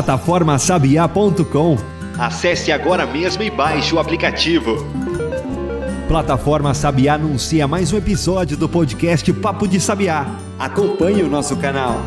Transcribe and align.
Plataformasabiá.com 0.00 1.76
Acesse 2.18 2.72
agora 2.72 3.06
mesmo 3.06 3.42
e 3.42 3.50
baixe 3.50 3.94
o 3.94 3.98
aplicativo. 3.98 4.86
Plataforma 6.08 6.72
Sabiá 6.72 7.14
anuncia 7.14 7.68
mais 7.68 7.92
um 7.92 7.98
episódio 7.98 8.56
do 8.56 8.68
podcast 8.68 9.30
Papo 9.34 9.68
de 9.68 9.78
Sabiá. 9.78 10.26
Acompanhe 10.58 11.22
o 11.22 11.28
nosso 11.28 11.54
canal. 11.56 12.00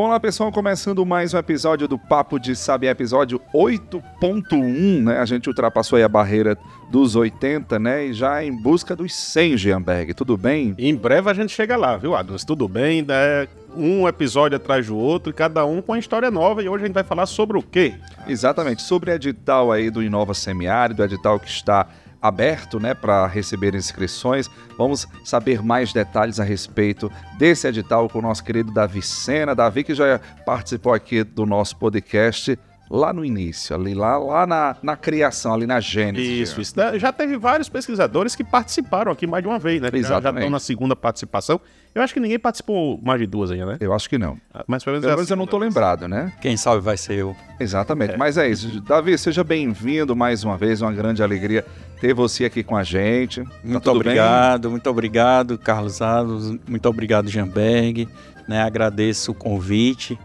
Bom 0.00 0.08
lá, 0.08 0.18
pessoal, 0.18 0.50
começando 0.50 1.04
mais 1.04 1.34
um 1.34 1.38
episódio 1.38 1.86
do 1.86 1.98
Papo 1.98 2.38
de 2.38 2.56
Sabiá, 2.56 2.92
episódio 2.92 3.38
8.1, 3.52 5.02
né? 5.02 5.18
A 5.18 5.26
gente 5.26 5.46
ultrapassou 5.46 5.98
aí 5.98 6.02
a 6.02 6.08
barreira 6.08 6.56
dos 6.90 7.14
80, 7.14 7.78
né? 7.78 8.06
E 8.06 8.14
já 8.14 8.42
em 8.42 8.50
busca 8.50 8.96
dos 8.96 9.14
100, 9.14 9.58
Gianberg. 9.58 10.14
Tudo 10.14 10.38
bem? 10.38 10.74
Em 10.78 10.96
breve 10.96 11.28
a 11.28 11.34
gente 11.34 11.52
chega 11.52 11.76
lá, 11.76 11.98
viu, 11.98 12.16
Adams? 12.16 12.44
Tudo 12.44 12.66
bem, 12.66 13.02
né? 13.02 13.46
Um 13.76 14.08
episódio 14.08 14.56
atrás 14.56 14.86
do 14.86 14.96
outro, 14.96 15.34
cada 15.34 15.66
um 15.66 15.82
com 15.82 15.92
uma 15.92 15.98
história 15.98 16.30
nova. 16.30 16.62
E 16.62 16.68
hoje 16.70 16.84
a 16.84 16.86
gente 16.86 16.94
vai 16.94 17.04
falar 17.04 17.26
sobre 17.26 17.58
o 17.58 17.62
quê? 17.62 17.92
Exatamente, 18.26 18.80
sobre 18.80 19.10
o 19.10 19.14
edital 19.14 19.70
aí 19.70 19.90
do 19.90 20.02
Inova 20.02 20.32
Semiárido, 20.32 21.04
edital 21.04 21.38
que 21.38 21.50
está 21.50 21.86
aberto 22.20 22.78
né, 22.78 22.94
para 22.94 23.26
receber 23.26 23.74
inscrições. 23.74 24.50
Vamos 24.76 25.06
saber 25.24 25.62
mais 25.62 25.92
detalhes 25.92 26.38
a 26.40 26.44
respeito 26.44 27.10
desse 27.38 27.66
edital 27.66 28.08
com 28.08 28.18
o 28.18 28.22
nosso 28.22 28.44
querido 28.44 28.72
Davi 28.72 29.02
Sena. 29.02 29.54
Davi 29.54 29.84
que 29.84 29.94
já 29.94 30.20
participou 30.44 30.92
aqui 30.92 31.24
do 31.24 31.46
nosso 31.46 31.76
podcast 31.76 32.58
lá 32.90 33.12
no 33.12 33.24
início, 33.24 33.76
ali 33.76 33.94
lá, 33.94 34.18
lá 34.18 34.44
na, 34.46 34.76
na 34.82 34.96
criação, 34.96 35.54
ali 35.54 35.64
na 35.64 35.78
gênese. 35.78 36.42
Isso, 36.42 36.60
isso. 36.60 36.74
Já 36.96 37.12
teve 37.12 37.36
vários 37.36 37.68
pesquisadores 37.68 38.34
que 38.34 38.42
participaram 38.42 39.12
aqui 39.12 39.28
mais 39.28 39.44
de 39.44 39.48
uma 39.48 39.60
vez, 39.60 39.80
né? 39.80 39.90
Exatamente. 39.92 40.08
Já, 40.08 40.20
já 40.20 40.30
estão 40.30 40.50
na 40.50 40.58
segunda 40.58 40.96
participação. 40.96 41.60
Eu 41.94 42.02
acho 42.02 42.12
que 42.12 42.20
ninguém 42.20 42.38
participou 42.38 43.00
mais 43.02 43.20
de 43.20 43.26
duas 43.26 43.50
ainda, 43.50 43.66
né? 43.66 43.76
Eu 43.80 43.92
acho 43.92 44.08
que 44.08 44.18
não. 44.18 44.36
Mas 44.66 44.82
pelo 44.82 44.94
menos, 44.94 45.04
Pelo 45.04 45.12
é 45.12 45.16
menos 45.16 45.30
eu 45.30 45.36
não 45.36 45.46
tô 45.46 45.58
lembrado, 45.58 46.08
né? 46.08 46.32
Quem 46.40 46.56
sabe 46.56 46.80
vai 46.80 46.96
ser 46.96 47.14
eu. 47.14 47.36
Exatamente. 47.58 48.16
Mas 48.16 48.36
é 48.36 48.48
isso. 48.48 48.80
Davi, 48.80 49.16
seja 49.18 49.44
bem-vindo 49.44 50.14
mais 50.16 50.42
uma 50.42 50.56
vez. 50.56 50.82
Uma 50.82 50.92
grande 50.92 51.22
alegria 51.22 51.64
ter 52.00 52.14
você 52.14 52.44
aqui 52.44 52.62
com 52.62 52.76
a 52.76 52.82
gente. 52.82 53.44
Tá 53.44 53.50
Muito 53.62 53.84
bem? 53.84 53.94
obrigado, 53.94 54.70
muito 54.70 54.90
obrigado, 54.90 55.58
Carlos 55.58 56.00
Ados, 56.00 56.56
muito 56.66 56.88
obrigado, 56.88 57.28
Jamberg. 57.28 58.08
Né, 58.48 58.62
agradeço 58.62 59.30
o 59.30 59.34
convite, 59.34 60.18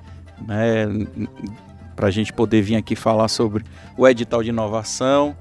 né, 0.48 0.88
para 1.96 2.08
a 2.08 2.12
gente 2.12 2.34
poder 2.34 2.62
vir 2.62 2.76
aqui 2.76 2.96
falar 2.96 3.28
sobre 3.28 3.64
o 3.98 4.08
edital 4.08 4.44
de 4.44 4.50
inovação. 4.50 5.36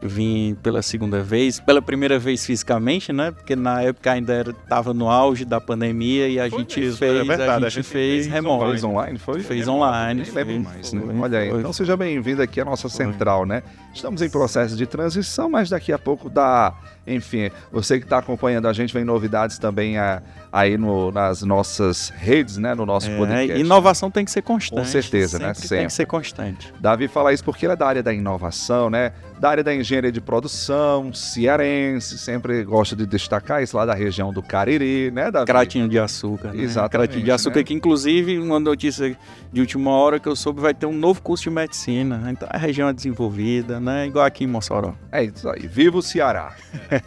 Eu 0.00 0.08
vim 0.08 0.56
pela 0.62 0.80
segunda 0.80 1.20
vez, 1.22 1.58
pela 1.58 1.82
primeira 1.82 2.20
vez 2.20 2.46
fisicamente, 2.46 3.12
né? 3.12 3.32
Porque 3.32 3.56
na 3.56 3.82
época 3.82 4.12
ainda 4.12 4.42
estava 4.42 4.94
no 4.94 5.08
auge 5.08 5.44
da 5.44 5.60
pandemia 5.60 6.28
e 6.28 6.38
a 6.38 6.48
Foi 6.48 6.60
gente 6.60 6.80
mesmo, 6.80 6.96
fez, 6.98 7.16
é 7.16 7.24
verdade, 7.24 7.50
a 7.50 7.54
a 7.56 7.60
gente 7.68 7.74
gente 7.82 7.84
fez 7.86 8.24
fez 8.24 8.26
remoto. 8.32 8.70
Fez 8.70 8.84
online, 8.84 9.18
foi? 9.18 9.40
Fez 9.40 9.66
online. 9.66 10.22
Lembro 10.22 10.44
fez, 10.44 10.62
mais, 10.62 10.92
né? 10.92 11.02
foi, 11.04 11.18
Olha 11.18 11.38
aí. 11.40 11.50
foi. 11.50 11.58
Então 11.58 11.72
seja 11.72 11.96
bem-vindo 11.96 12.40
aqui 12.40 12.60
à 12.60 12.64
nossa 12.64 12.88
central, 12.88 13.44
né? 13.44 13.64
Estamos 13.98 14.22
em 14.22 14.30
processo 14.30 14.76
de 14.76 14.86
transição, 14.86 15.50
mas 15.50 15.68
daqui 15.68 15.92
a 15.92 15.98
pouco 15.98 16.30
dá. 16.30 16.72
Enfim, 17.04 17.50
você 17.72 17.98
que 17.98 18.04
está 18.04 18.18
acompanhando 18.18 18.68
a 18.68 18.72
gente, 18.72 18.94
vem 18.94 19.02
novidades 19.02 19.58
também 19.58 19.98
ah, 19.98 20.22
aí 20.52 20.76
no- 20.78 21.10
nas 21.10 21.42
nossas 21.42 22.10
redes, 22.10 22.58
né? 22.58 22.74
No 22.74 22.84
nosso 22.86 23.10
É, 23.10 23.16
podcast. 23.16 23.58
inovação 23.60 24.10
tem 24.10 24.24
que 24.24 24.30
ser 24.30 24.42
constante. 24.42 24.78
Com 24.78 24.84
certeza, 24.84 25.38
né? 25.38 25.46
Sempre 25.54 25.60
Sempre. 25.62 25.78
Tem 25.78 25.86
que 25.86 25.92
ser 25.94 26.06
constante. 26.06 26.72
Davi 26.78 27.08
fala 27.08 27.32
isso 27.32 27.42
porque 27.42 27.64
ele 27.66 27.72
é 27.72 27.76
da 27.76 27.86
área 27.86 28.02
da 28.02 28.12
inovação, 28.12 28.88
né? 28.90 29.12
Da 29.40 29.48
área 29.50 29.64
da 29.64 29.74
engenharia 29.74 30.12
de 30.12 30.20
produção, 30.20 31.12
cearense, 31.14 32.18
sempre 32.18 32.62
gosta 32.62 32.94
de 32.94 33.06
destacar 33.06 33.62
isso 33.62 33.76
lá 33.76 33.86
da 33.86 33.94
região 33.94 34.32
do 34.32 34.42
Cariri, 34.42 35.10
né, 35.10 35.30
Davi? 35.30 35.46
Cratinho 35.46 35.88
de 35.88 35.98
açúcar. 35.98 36.52
Né? 36.52 36.62
Exatamente, 36.62 36.90
Cratinho 37.08 37.24
de 37.24 37.30
açúcar, 37.32 37.58
né? 37.60 37.64
que 37.64 37.72
inclusive, 37.74 38.38
uma 38.38 38.60
notícia 38.60 39.16
de 39.52 39.60
última 39.60 39.90
hora 39.92 40.20
que 40.20 40.28
eu 40.28 40.36
soube, 40.36 40.60
vai 40.60 40.74
ter 40.74 40.86
um 40.86 40.92
novo 40.92 41.22
curso 41.22 41.44
de 41.44 41.50
medicina. 41.50 42.22
Então 42.30 42.46
a 42.50 42.58
região 42.58 42.88
é 42.88 42.92
desenvolvida, 42.92 43.80
né? 43.88 44.06
Igual 44.06 44.24
aqui 44.24 44.44
em 44.44 44.46
Mossoró. 44.46 44.94
É 45.10 45.24
isso 45.24 45.48
aí. 45.48 45.66
Viva 45.66 45.98
o 45.98 46.02
Ceará. 46.02 46.54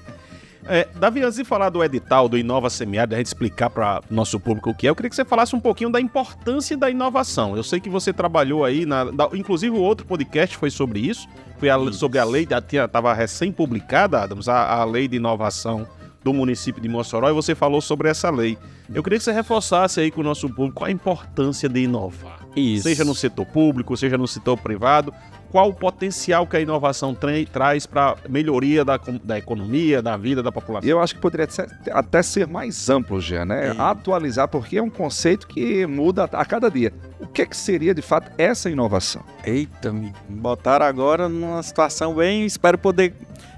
É, 0.67 0.87
Davi, 0.95 1.23
antes 1.23 1.37
de 1.37 1.43
falar 1.43 1.69
do 1.69 1.83
edital 1.83 2.29
do 2.29 2.37
Inova 2.37 2.69
Semiárido, 2.69 3.15
a 3.15 3.17
gente 3.17 3.25
explicar 3.25 3.67
para 3.71 3.99
nosso 4.11 4.39
público 4.39 4.69
o 4.69 4.75
que 4.75 4.85
é, 4.85 4.91
eu 4.91 4.95
queria 4.95 5.09
que 5.09 5.15
você 5.15 5.25
falasse 5.25 5.55
um 5.55 5.59
pouquinho 5.59 5.91
da 5.91 5.99
importância 5.99 6.77
da 6.77 6.87
inovação. 6.87 7.57
Eu 7.57 7.63
sei 7.63 7.79
que 7.79 7.89
você 7.89 8.13
trabalhou 8.13 8.63
aí, 8.63 8.85
na, 8.85 9.05
da- 9.05 9.29
inclusive 9.33 9.75
o 9.75 9.79
outro 9.81 10.05
podcast 10.05 10.55
foi 10.55 10.69
sobre 10.69 10.99
isso, 10.99 11.27
foi 11.57 11.67
a- 11.71 11.91
sobre 11.91 12.19
a 12.19 12.23
lei, 12.23 12.47
estava 12.47 13.11
recém-publicada, 13.11 14.21
Adams, 14.21 14.47
a, 14.47 14.75
a 14.75 14.83
lei 14.85 15.07
de 15.07 15.15
inovação 15.15 15.87
do 16.23 16.31
município 16.31 16.79
de 16.79 16.87
Mossoró, 16.87 17.27
e 17.27 17.33
você 17.33 17.55
falou 17.55 17.81
sobre 17.81 18.07
essa 18.07 18.29
lei. 18.29 18.55
Eu 18.93 19.01
queria 19.01 19.17
que 19.17 19.25
você 19.25 19.31
reforçasse 19.31 19.99
aí 19.99 20.11
com 20.11 20.21
o 20.21 20.23
nosso 20.23 20.47
público 20.47 20.85
a 20.85 20.91
importância 20.91 21.67
de 21.67 21.79
inovar. 21.81 22.39
Isso. 22.55 22.83
Seja 22.83 23.03
no 23.03 23.15
setor 23.15 23.47
público, 23.47 23.97
seja 23.97 24.15
no 24.15 24.27
setor 24.27 24.57
privado, 24.59 25.11
qual 25.51 25.67
o 25.69 25.73
potencial 25.73 26.47
que 26.47 26.55
a 26.55 26.61
inovação 26.61 27.13
tra- 27.13 27.31
traz 27.51 27.85
para 27.85 28.15
melhoria 28.29 28.85
da, 28.85 28.97
da 29.21 29.37
economia, 29.37 30.01
da 30.01 30.15
vida 30.15 30.41
da 30.41 30.51
população. 30.51 30.89
Eu 30.89 31.01
acho 31.01 31.13
que 31.15 31.19
poderia 31.19 31.49
ser- 31.49 31.69
até 31.91 32.23
ser 32.23 32.47
mais 32.47 32.89
amplo, 32.89 33.19
Jean, 33.19 33.45
né? 33.45 33.67
É. 33.67 33.75
Atualizar, 33.77 34.47
porque 34.47 34.77
é 34.77 34.81
um 34.81 34.89
conceito 34.89 35.45
que 35.45 35.85
muda 35.85 36.23
a 36.23 36.45
cada 36.45 36.69
dia. 36.71 36.93
O 37.19 37.27
que, 37.27 37.41
é 37.41 37.45
que 37.45 37.55
seria, 37.57 37.93
de 37.93 38.01
fato, 38.01 38.31
essa 38.37 38.69
inovação? 38.69 39.23
Eita, 39.43 39.91
me 39.91 40.13
botaram 40.29 40.85
agora 40.85 41.27
numa 41.27 41.61
situação 41.61 42.15
bem. 42.15 42.45
Espero 42.45 42.77
poder 42.77 43.13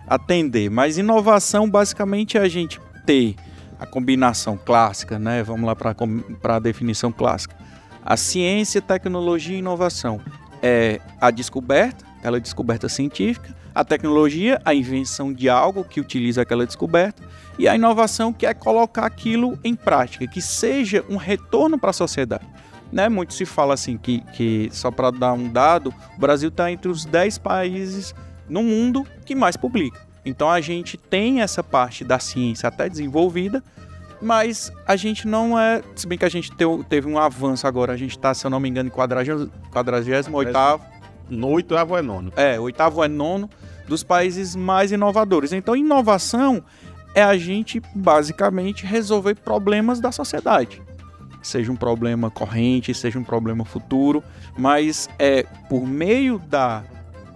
atender. 0.07 0.69
Mas 0.71 0.97
inovação, 0.97 1.69
basicamente, 1.69 2.37
é 2.37 2.41
a 2.41 2.49
gente 2.49 2.81
ter 3.05 3.35
a 3.79 3.85
combinação 3.85 4.57
clássica, 4.57 5.19
né? 5.19 5.43
Vamos 5.43 5.65
lá 5.65 5.75
para 5.75 6.55
a 6.55 6.59
definição 6.59 7.11
clássica. 7.11 7.55
A 8.03 8.17
ciência, 8.17 8.81
tecnologia 8.81 9.55
e 9.55 9.59
inovação 9.59 10.19
é 10.63 11.01
a 11.19 11.29
descoberta, 11.29 12.05
aquela 12.17 12.39
descoberta 12.39 12.87
científica, 12.87 13.53
a 13.75 13.83
tecnologia, 13.83 14.61
a 14.63 14.73
invenção 14.73 15.33
de 15.33 15.49
algo 15.49 15.83
que 15.83 15.99
utiliza 15.99 16.41
aquela 16.41 16.65
descoberta, 16.65 17.21
e 17.59 17.67
a 17.67 17.75
inovação, 17.75 18.31
que 18.31 18.45
é 18.45 18.53
colocar 18.53 19.05
aquilo 19.05 19.59
em 19.63 19.75
prática, 19.75 20.25
que 20.25 20.41
seja 20.41 21.03
um 21.09 21.17
retorno 21.17 21.77
para 21.77 21.89
a 21.89 21.93
sociedade. 21.93 22.47
Né? 22.91 23.09
Muito 23.09 23.33
se 23.33 23.45
fala 23.45 23.73
assim 23.73 23.97
que, 23.97 24.21
que 24.33 24.69
só 24.71 24.89
para 24.89 25.11
dar 25.11 25.33
um 25.33 25.51
dado, 25.51 25.93
o 26.15 26.19
Brasil 26.19 26.49
está 26.49 26.71
entre 26.71 26.89
os 26.89 27.05
10 27.05 27.39
países 27.39 28.15
no 28.47 28.63
mundo 28.63 29.05
que 29.25 29.35
mais 29.35 29.57
publica. 29.57 29.99
Então 30.25 30.49
a 30.49 30.61
gente 30.61 30.95
tem 30.95 31.41
essa 31.41 31.63
parte 31.63 32.03
da 32.03 32.19
ciência 32.19 32.69
até 32.69 32.87
desenvolvida, 32.87 33.63
mas 34.23 34.71
a 34.87 34.95
gente 34.95 35.27
não 35.27 35.59
é. 35.59 35.81
Se 35.95 36.07
bem 36.07 36.17
que 36.17 36.25
a 36.25 36.29
gente 36.29 36.51
teu- 36.55 36.83
teve 36.87 37.07
um 37.07 37.17
avanço 37.19 37.67
agora, 37.67 37.93
a 37.93 37.97
gente 37.97 38.11
está, 38.11 38.33
se 38.33 38.45
eu 38.45 38.49
não 38.49 38.59
me 38.59 38.69
engano, 38.69 38.87
em 38.87 38.91
48 38.91 39.51
No 41.29 41.47
oitavo 41.49 41.97
é 41.97 42.01
nono. 42.01 42.31
é, 42.35 42.59
oitavo 42.59 43.03
é 43.03 43.07
nono 43.07 43.49
dos 43.87 44.03
países 44.03 44.55
mais 44.55 44.91
inovadores. 44.91 45.51
Então, 45.53 45.75
inovação 45.75 46.63
é 47.15 47.21
a 47.21 47.37
gente 47.37 47.81
basicamente 47.93 48.85
resolver 48.85 49.35
problemas 49.35 49.99
da 49.99 50.11
sociedade. 50.11 50.81
Seja 51.41 51.71
um 51.71 51.75
problema 51.75 52.31
corrente, 52.31 52.93
seja 52.93 53.19
um 53.19 53.23
problema 53.23 53.65
futuro, 53.65 54.23
mas 54.57 55.09
é 55.19 55.43
por 55.69 55.85
meio 55.85 56.39
da 56.39 56.83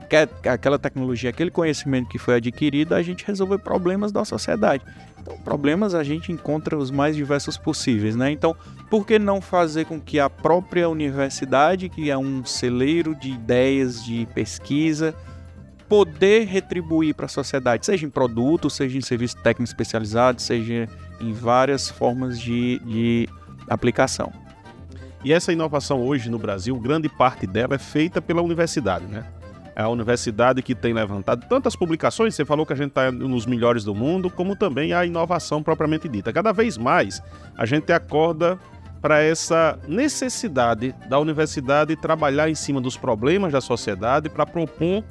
que- 0.09 0.47
aquela 0.49 0.79
tecnologia, 0.79 1.29
aquele 1.29 1.51
conhecimento 1.51 2.07
que 2.07 2.17
foi 2.17 2.35
adquirido, 2.35 2.93
a 2.95 3.01
gente 3.01 3.25
resolver 3.27 3.57
problemas 3.57 4.11
da 4.13 4.23
sociedade. 4.23 4.83
Então, 5.27 5.37
problemas 5.39 5.93
a 5.93 6.03
gente 6.03 6.31
encontra 6.31 6.77
os 6.77 6.89
mais 6.89 7.13
diversos 7.13 7.57
possíveis, 7.57 8.15
né? 8.15 8.31
Então, 8.31 8.55
por 8.89 9.05
que 9.05 9.19
não 9.19 9.41
fazer 9.41 9.85
com 9.85 9.99
que 9.99 10.21
a 10.21 10.29
própria 10.29 10.87
universidade, 10.87 11.89
que 11.89 12.09
é 12.09 12.17
um 12.17 12.45
celeiro 12.45 13.13
de 13.13 13.31
ideias, 13.31 14.03
de 14.03 14.25
pesquisa, 14.33 15.13
poder 15.89 16.45
retribuir 16.45 17.13
para 17.13 17.25
a 17.25 17.29
sociedade, 17.29 17.85
seja 17.85 18.05
em 18.05 18.09
produto, 18.09 18.69
seja 18.69 18.97
em 18.97 19.01
serviço 19.01 19.35
técnico 19.37 19.69
especializado, 19.69 20.41
seja 20.41 20.87
em 21.19 21.33
várias 21.33 21.89
formas 21.89 22.39
de, 22.39 22.79
de 22.79 23.29
aplicação. 23.69 24.31
E 25.25 25.33
essa 25.33 25.51
inovação 25.51 26.01
hoje 26.01 26.29
no 26.29 26.39
Brasil, 26.39 26.73
grande 26.79 27.09
parte 27.09 27.45
dela 27.45 27.75
é 27.75 27.79
feita 27.79 28.21
pela 28.21 28.41
universidade, 28.41 29.05
né? 29.07 29.25
A 29.77 29.87
universidade 29.89 30.63
que 30.63 30.73
tem 30.73 30.91
levantado 30.91 31.45
tantas 31.47 31.75
publicações, 31.75 32.33
você 32.33 32.43
falou 32.43 32.65
que 32.65 32.73
a 32.73 32.75
gente 32.75 32.89
está 32.89 33.11
nos 33.11 33.45
melhores 33.45 33.83
do 33.83 33.93
mundo, 33.93 34.27
como 34.27 34.55
também 34.55 34.91
a 34.91 35.05
inovação 35.05 35.61
propriamente 35.61 36.09
dita. 36.09 36.33
Cada 36.33 36.51
vez 36.51 36.79
mais 36.79 37.21
a 37.55 37.63
gente 37.63 37.93
acorda 37.93 38.57
para 38.99 39.21
essa 39.21 39.77
necessidade 39.87 40.95
da 41.07 41.19
universidade 41.19 41.95
trabalhar 41.95 42.49
em 42.49 42.55
cima 42.55 42.81
dos 42.81 42.97
problemas 42.97 43.53
da 43.53 43.61
sociedade 43.61 44.29
para 44.29 44.47
propor 44.47 45.03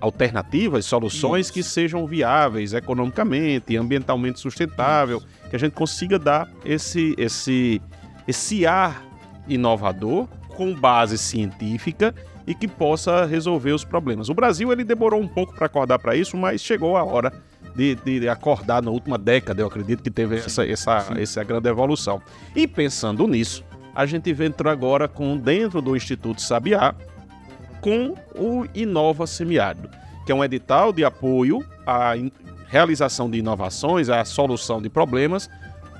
alternativas, 0.00 0.86
soluções 0.86 1.46
Isso. 1.46 1.52
que 1.52 1.62
sejam 1.64 2.06
viáveis 2.06 2.74
economicamente, 2.74 3.76
ambientalmente 3.76 4.38
sustentável, 4.38 5.20
que 5.50 5.56
a 5.56 5.58
gente 5.58 5.72
consiga 5.72 6.20
dar 6.20 6.48
esse 6.64 7.16
esse 7.18 7.82
esse 8.28 8.64
ar 8.64 9.04
inovador 9.48 10.28
com 10.56 10.72
base 10.72 11.18
científica 11.18 12.14
e 12.46 12.54
que 12.54 12.66
possa 12.66 13.24
resolver 13.24 13.72
os 13.72 13.84
problemas. 13.84 14.28
O 14.28 14.34
Brasil 14.34 14.72
ele 14.72 14.84
demorou 14.84 15.20
um 15.20 15.28
pouco 15.28 15.54
para 15.54 15.66
acordar 15.66 15.98
para 15.98 16.16
isso, 16.16 16.36
mas 16.36 16.60
chegou 16.60 16.96
a 16.96 17.04
hora 17.04 17.32
de, 17.74 17.94
de 17.96 18.28
acordar 18.28 18.82
na 18.82 18.90
última 18.90 19.16
década, 19.16 19.62
eu 19.62 19.66
acredito 19.66 20.02
que 20.02 20.10
teve 20.10 20.36
essa, 20.36 20.66
essa, 20.66 21.12
essa 21.16 21.44
grande 21.44 21.68
evolução. 21.68 22.20
E 22.54 22.66
pensando 22.66 23.26
nisso, 23.26 23.64
a 23.94 24.04
gente 24.06 24.30
entrou 24.30 24.70
agora 24.70 25.08
com 25.08 25.36
dentro 25.36 25.80
do 25.80 25.96
Instituto 25.96 26.40
Sabiá 26.40 26.94
com 27.80 28.14
o 28.36 28.66
Inova 28.74 29.26
Semiárido, 29.26 29.88
que 30.24 30.32
é 30.32 30.34
um 30.34 30.44
edital 30.44 30.92
de 30.92 31.04
apoio 31.04 31.64
à 31.86 32.12
realização 32.68 33.30
de 33.30 33.38
inovações, 33.38 34.08
à 34.08 34.24
solução 34.24 34.80
de 34.80 34.88
problemas 34.88 35.50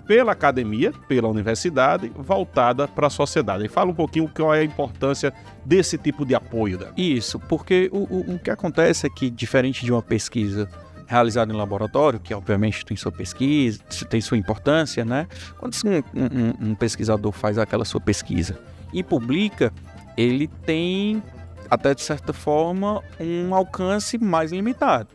pela 0.07 0.33
academia, 0.33 0.93
pela 1.09 1.29
universidade, 1.29 2.11
voltada 2.15 2.89
para 2.89 3.07
a 3.07 3.11
sociedade. 3.11 3.65
E 3.67 3.69
fala 3.69 3.91
um 3.91 3.95
pouquinho 3.95 4.29
qual 4.29 4.55
é 4.55 4.61
a 4.61 4.65
importância 4.65 5.33
desse 5.65 5.97
tipo 5.97 6.25
de 6.25 6.35
apoio. 6.35 6.79
Né? 6.79 6.87
Isso, 6.97 7.39
porque 7.41 7.89
o, 7.93 7.99
o, 7.99 8.35
o 8.35 8.39
que 8.39 8.51
acontece 8.51 9.07
é 9.07 9.11
que, 9.11 9.31
diferente 9.31 9.85
de 9.85 9.93
uma 9.93 10.03
pesquisa 10.03 10.69
realizada 11.07 11.53
em 11.53 11.57
laboratório, 11.57 12.19
que 12.19 12.33
obviamente 12.33 12.85
tem 12.87 12.97
sua 12.97 13.13
pesquisa, 13.13 13.81
tem 14.09 14.21
sua 14.21 14.39
importância, 14.39 15.05
né? 15.05 15.27
Quando 15.59 15.75
um, 15.85 15.97
um, 16.19 16.71
um 16.71 16.75
pesquisador 16.75 17.33
faz 17.33 17.59
aquela 17.59 17.85
sua 17.85 18.01
pesquisa 18.01 18.59
e 18.95 19.03
publica, 19.03 19.73
ele 20.17 20.49
tem, 20.65 21.23
até 21.71 21.95
de 21.95 22.03
certa 22.03 22.33
forma, 22.33 23.03
um 23.21 23.55
alcance 23.55 24.17
mais 24.17 24.53
limitado. 24.53 25.09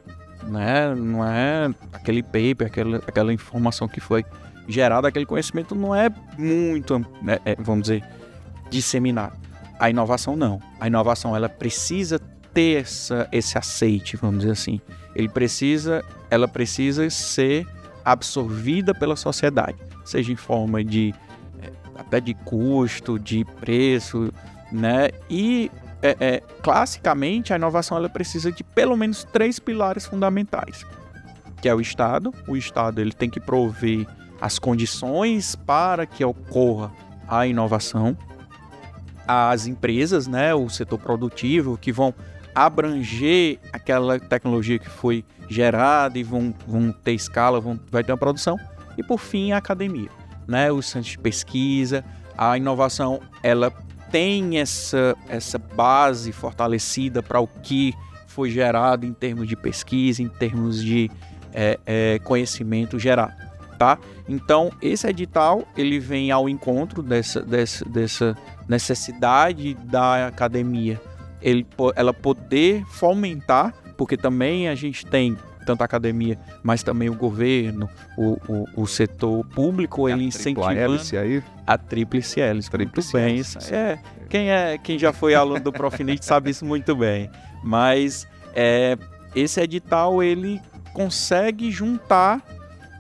Né? 0.44 0.94
Não 0.96 1.26
é 1.26 1.74
aquele 1.92 2.22
paper, 2.22 2.68
aquela, 2.68 2.98
aquela 2.98 3.34
informação 3.34 3.88
que 3.88 4.00
foi 4.00 4.24
gerado 4.68 5.08
aquele 5.08 5.26
conhecimento 5.26 5.74
não 5.74 5.96
é 5.96 6.10
muito, 6.38 7.00
né, 7.22 7.40
é, 7.46 7.56
vamos 7.60 7.84
dizer, 7.84 8.04
disseminado. 8.70 9.38
A 9.80 9.90
inovação 9.90 10.36
não. 10.36 10.60
A 10.80 10.88
inovação 10.88 11.36
ela 11.36 11.48
precisa 11.48 12.20
ter 12.54 12.82
essa, 12.82 13.28
esse 13.32 13.58
aceite, 13.58 14.18
vamos 14.18 14.40
dizer 14.40 14.52
assim. 14.52 14.82
Ele 15.16 15.30
precisa, 15.30 16.04
ela 16.30 16.48
precisa 16.48 17.10
ser 17.10 17.68
absorvida 18.04 18.94
pela 18.94 19.16
sociedade, 19.16 19.78
seja 20.06 20.32
em 20.32 20.36
forma 20.36 20.84
de 20.84 21.14
é, 21.62 21.72
até 21.96 22.20
de 22.20 22.34
custo, 22.34 23.20
de 23.20 23.46
preço, 23.60 24.32
né? 24.72 25.10
E 25.30 25.70
é, 26.02 26.16
é, 26.20 26.44
classicamente 26.62 27.54
a 27.54 27.56
inovação 27.56 27.98
ela 27.98 28.10
precisa 28.10 28.52
de 28.52 28.64
pelo 28.64 28.96
menos 28.96 29.24
três 29.24 29.60
pilares 29.60 30.06
fundamentais, 30.06 30.86
que 31.62 31.68
é 31.68 31.76
o 31.76 31.82
Estado. 31.82 32.34
O 32.48 32.56
Estado 32.56 33.02
ele 33.02 33.12
tem 33.12 33.30
que 33.30 33.40
prover 33.40 34.08
as 34.40 34.60
condições 34.60 35.56
para 35.56 36.06
que 36.06 36.24
ocorra 36.24 36.92
a 37.28 37.46
inovação, 37.46 38.18
as 39.28 39.68
empresas, 39.68 40.28
né, 40.28 40.54
o 40.54 40.70
setor 40.70 41.00
produtivo, 41.00 41.78
que 41.78 41.92
vão 41.92 42.14
abranger 42.56 43.60
aquela 43.74 44.20
tecnologia 44.20 44.80
que 44.80 44.90
foi 44.90 45.26
gerada 45.50 46.18
e 46.18 46.24
vão, 46.24 46.54
vão 46.66 46.92
ter 46.92 47.14
escala, 47.14 47.60
vão, 47.60 47.80
vai 47.92 48.04
ter 48.04 48.12
uma 48.12 48.18
produção, 48.18 48.58
e 48.98 49.04
por 49.04 49.20
fim 49.20 49.52
a 49.52 49.58
academia, 49.58 50.10
né, 50.48 50.72
os 50.72 50.88
centros 50.88 51.12
de 51.12 51.20
pesquisa, 51.20 52.04
a 52.38 52.58
inovação, 52.58 53.20
ela 53.44 53.72
tem 54.10 54.60
essa, 54.60 55.16
essa 55.28 55.58
base 55.58 56.32
fortalecida 56.32 57.22
para 57.22 57.40
o 57.40 57.48
que 57.48 57.94
foi 58.28 58.50
gerado 58.50 59.06
em 59.06 59.12
termos 59.12 59.48
de 59.48 59.56
pesquisa, 59.56 60.22
em 60.22 60.30
termos 60.30 60.82
de 60.82 61.12
é, 61.54 61.80
é, 61.86 62.20
conhecimento 62.20 62.98
gerado 62.98 63.47
tá? 63.78 63.98
Então, 64.28 64.72
esse 64.82 65.08
edital, 65.08 65.64
ele 65.78 66.00
vem 66.00 66.32
ao 66.32 66.50
encontro 66.50 67.02
dessa, 67.02 67.42
dessa, 67.42 67.86
dessa 67.86 68.38
necessidade 68.68 69.74
da 69.76 70.28
academia, 70.28 71.00
ele, 71.42 71.66
ela 71.96 72.14
poder 72.14 72.84
fomentar, 72.88 73.74
porque 73.96 74.18
também 74.18 74.68
a 74.68 74.76
gente 74.76 75.06
tem 75.06 75.38
tanto 75.66 75.82
a 75.82 75.86
academia, 75.86 76.40
mas 76.64 76.82
também 76.82 77.10
o 77.10 77.14
governo, 77.14 77.90
o, 78.18 78.38
o, 78.48 78.84
o 78.84 78.88
setor 78.88 79.46
público, 79.48 80.08
ele 80.08 80.24
incentiva 80.24 80.70
aí? 81.20 81.44
a 81.66 81.78
tríplice 81.78 82.40
hélice. 82.40 82.72
Tríplice 82.72 83.14
muito 83.14 83.28
bem, 83.28 83.36
isso 83.36 83.58
é, 83.74 84.00
quem 84.30 84.50
é 84.50 84.78
quem 84.78 84.98
já 84.98 85.12
foi 85.12 85.36
aluno 85.36 85.60
do 85.60 85.74
Profinite 85.74 86.24
sabe 86.26 86.52
isso 86.52 86.66
muito 86.66 86.96
bem. 86.96 87.30
Mas 87.62 88.26
é, 88.56 88.98
esse 89.36 89.60
edital 89.60 90.24
ele 90.24 90.62
consegue 90.94 91.70
juntar 91.70 92.42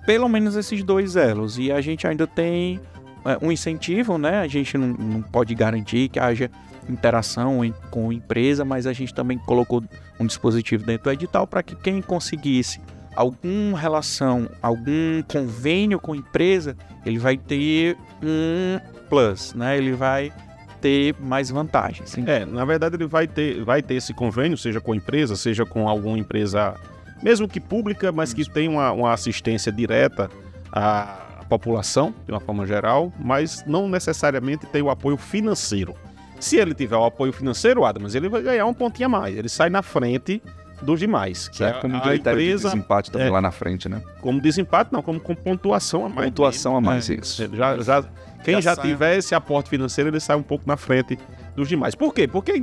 pelo 0.07 0.29
menos 0.29 0.55
esses 0.55 0.81
dois 0.83 1.17
elos. 1.17 1.59
E 1.59 1.69
a 1.69 1.81
gente 1.81 2.07
ainda 2.07 2.25
tem 2.25 2.79
é, 3.25 3.37
um 3.45 3.51
incentivo, 3.51 4.17
né? 4.17 4.39
A 4.39 4.47
gente 4.47 4.77
não, 4.77 4.87
não 4.87 5.21
pode 5.21 5.53
garantir 5.53 6.07
que 6.07 6.17
haja 6.17 6.49
interação 6.89 7.63
em, 7.65 7.73
com 7.91 8.09
a 8.09 8.13
empresa, 8.13 8.63
mas 8.63 8.87
a 8.87 8.93
gente 8.93 9.13
também 9.13 9.37
colocou 9.37 9.83
um 10.17 10.25
dispositivo 10.25 10.85
dentro 10.85 11.03
do 11.03 11.11
edital 11.11 11.45
para 11.45 11.61
que 11.61 11.75
quem 11.75 12.01
conseguisse 12.01 12.79
alguma 13.13 13.77
relação, 13.77 14.49
algum 14.61 15.21
convênio 15.27 15.99
com 15.99 16.13
a 16.13 16.17
empresa, 16.17 16.77
ele 17.05 17.19
vai 17.19 17.35
ter 17.35 17.97
um 18.23 18.79
plus, 19.09 19.53
né? 19.53 19.77
Ele 19.77 19.91
vai 19.91 20.31
ter 20.79 21.13
mais 21.19 21.49
vantagens. 21.49 22.17
É, 22.25 22.45
na 22.45 22.63
verdade 22.63 22.95
ele 22.95 23.07
vai 23.07 23.27
ter, 23.27 23.61
vai 23.65 23.81
ter 23.81 23.95
esse 23.95 24.13
convênio, 24.13 24.57
seja 24.57 24.79
com 24.79 24.93
a 24.93 24.95
empresa, 24.95 25.35
seja 25.35 25.65
com 25.65 25.89
alguma 25.89 26.17
empresa 26.17 26.75
mesmo 27.21 27.47
que 27.47 27.59
pública, 27.59 28.11
mas 28.11 28.33
que 28.33 28.49
tem 28.49 28.67
uma, 28.67 28.91
uma 28.91 29.13
assistência 29.13 29.71
direta 29.71 30.29
à 30.71 31.43
população, 31.47 32.13
de 32.25 32.31
uma 32.31 32.39
forma 32.39 32.65
geral, 32.65 33.11
mas 33.19 33.63
não 33.65 33.87
necessariamente 33.87 34.65
tem 34.65 34.81
o 34.81 34.89
apoio 34.89 35.17
financeiro. 35.17 35.95
Se 36.39 36.57
ele 36.57 36.73
tiver 36.73 36.95
o 36.95 37.05
apoio 37.05 37.33
financeiro, 37.33 37.83
Adams, 37.83 38.13
ele 38.13 38.29
vai 38.29 38.41
ganhar 38.41 38.65
um 38.65 38.73
pontinho 38.73 39.07
a 39.07 39.09
mais. 39.09 39.35
Ele 39.35 39.49
sai 39.49 39.69
na 39.69 39.81
frente 39.81 40.41
dos 40.81 40.99
demais. 40.99 41.47
Que 41.47 41.63
é 41.63 41.73
como 41.73 41.95
a 41.95 42.15
empresa, 42.15 42.69
de 42.69 42.75
desempate 42.75 43.11
também 43.11 43.27
é, 43.27 43.31
lá 43.31 43.41
na 43.41 43.51
frente, 43.51 43.89
né? 43.89 44.01
Como 44.21 44.39
desempate, 44.39 44.93
não, 44.93 45.01
como 45.01 45.19
com 45.19 45.33
pontuação 45.33 46.05
a 46.05 46.09
mais. 46.09 46.29
Pontuação 46.29 46.77
a 46.77 46.81
mais, 46.81 47.09
é, 47.09 47.15
isso. 47.15 47.49
Já, 47.55 47.77
já, 47.79 48.05
quem 48.43 48.61
já, 48.61 48.75
já 48.75 48.81
tiver 48.81 49.17
esse 49.17 49.33
aporte 49.33 49.69
financeiro, 49.69 50.09
ele 50.11 50.19
sai 50.19 50.35
um 50.35 50.43
pouco 50.43 50.63
na 50.67 50.77
frente 50.77 51.17
dos 51.55 51.67
demais. 51.67 51.95
Por 51.95 52.13
quê? 52.13 52.27
Porque 52.27 52.53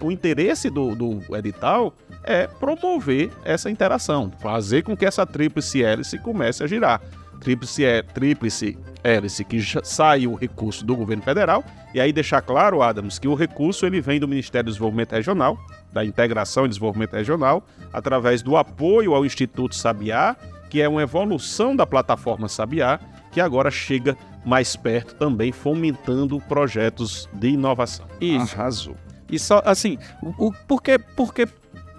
o 0.00 0.10
interesse 0.10 0.70
do, 0.70 0.94
do 0.94 1.36
edital 1.36 1.94
é 2.24 2.46
promover 2.46 3.30
essa 3.44 3.70
interação, 3.70 4.30
fazer 4.40 4.82
com 4.82 4.96
que 4.96 5.06
essa 5.06 5.26
tríplice 5.26 5.82
hélice 5.82 6.18
comece 6.18 6.62
a 6.62 6.66
girar. 6.66 7.00
Tríplice, 7.40 7.82
tríplice 8.12 8.78
hélice 9.02 9.44
que 9.44 9.58
sai 9.82 10.26
o 10.26 10.34
recurso 10.34 10.84
do 10.84 10.94
governo 10.94 11.22
federal, 11.22 11.64
e 11.94 12.00
aí 12.00 12.12
deixar 12.12 12.42
claro, 12.42 12.82
Adams, 12.82 13.18
que 13.18 13.26
o 13.26 13.34
recurso 13.34 13.86
ele 13.86 14.00
vem 14.00 14.20
do 14.20 14.28
Ministério 14.28 14.66
do 14.66 14.72
Desenvolvimento 14.72 15.12
Regional, 15.12 15.58
da 15.92 16.04
Integração 16.04 16.66
e 16.66 16.68
Desenvolvimento 16.68 17.14
Regional, 17.14 17.64
através 17.92 18.42
do 18.42 18.56
apoio 18.56 19.14
ao 19.14 19.24
Instituto 19.24 19.74
Sabiá, 19.74 20.36
que 20.68 20.80
é 20.80 20.88
uma 20.88 21.02
evolução 21.02 21.74
da 21.74 21.86
plataforma 21.86 22.48
Sabiá, 22.48 23.00
que 23.32 23.40
agora 23.40 23.70
chega 23.70 24.16
mais 24.44 24.76
perto 24.76 25.14
também, 25.14 25.52
fomentando 25.52 26.38
projetos 26.40 27.28
de 27.32 27.48
inovação. 27.50 28.06
Isso. 28.20 28.54
Arrasou. 28.54 28.96
E 29.28 29.38
só, 29.38 29.62
assim, 29.64 29.98
o, 30.22 30.46
o, 30.46 30.52
por, 30.66 30.82
que, 30.82 30.98
por 30.98 31.32
que 31.32 31.46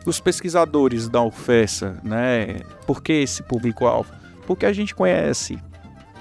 os 0.06 0.20
pesquisadores 0.20 1.08
da 1.08 1.22
UFESA, 1.22 2.00
né? 2.04 2.62
Por 2.88 3.02
que 3.02 3.14
esse 3.14 3.44
público-alvo? 3.44 4.12
Porque 4.48 4.66
a 4.66 4.74
gente 4.74 4.96
conhece, 4.96 5.60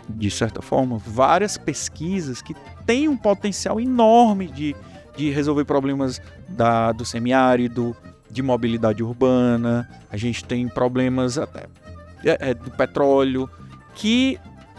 de 0.09 0.31
certa 0.31 0.61
forma, 0.61 0.99
várias 0.99 1.57
pesquisas 1.57 2.43
que 2.43 2.55
têm 2.85 3.09
um 3.09 3.17
potencial 3.17 3.81
enorme 3.81 4.49
de, 4.49 4.77
de 5.17 5.31
resolver 5.31 5.65
problemas 5.65 6.21
da, 6.49 6.93
do 6.93 7.05
semiárido, 7.05 7.97
de 8.31 8.43
mobilidade 8.43 9.03
urbana, 9.03 9.89
a 10.11 10.17
gente 10.17 10.45
tem 10.45 10.69
problemas 10.69 11.37
até 11.37 11.67
é, 12.25 12.51
é, 12.51 12.55
do 12.55 12.71
petróleo, 12.71 13.51
que 13.95 14.39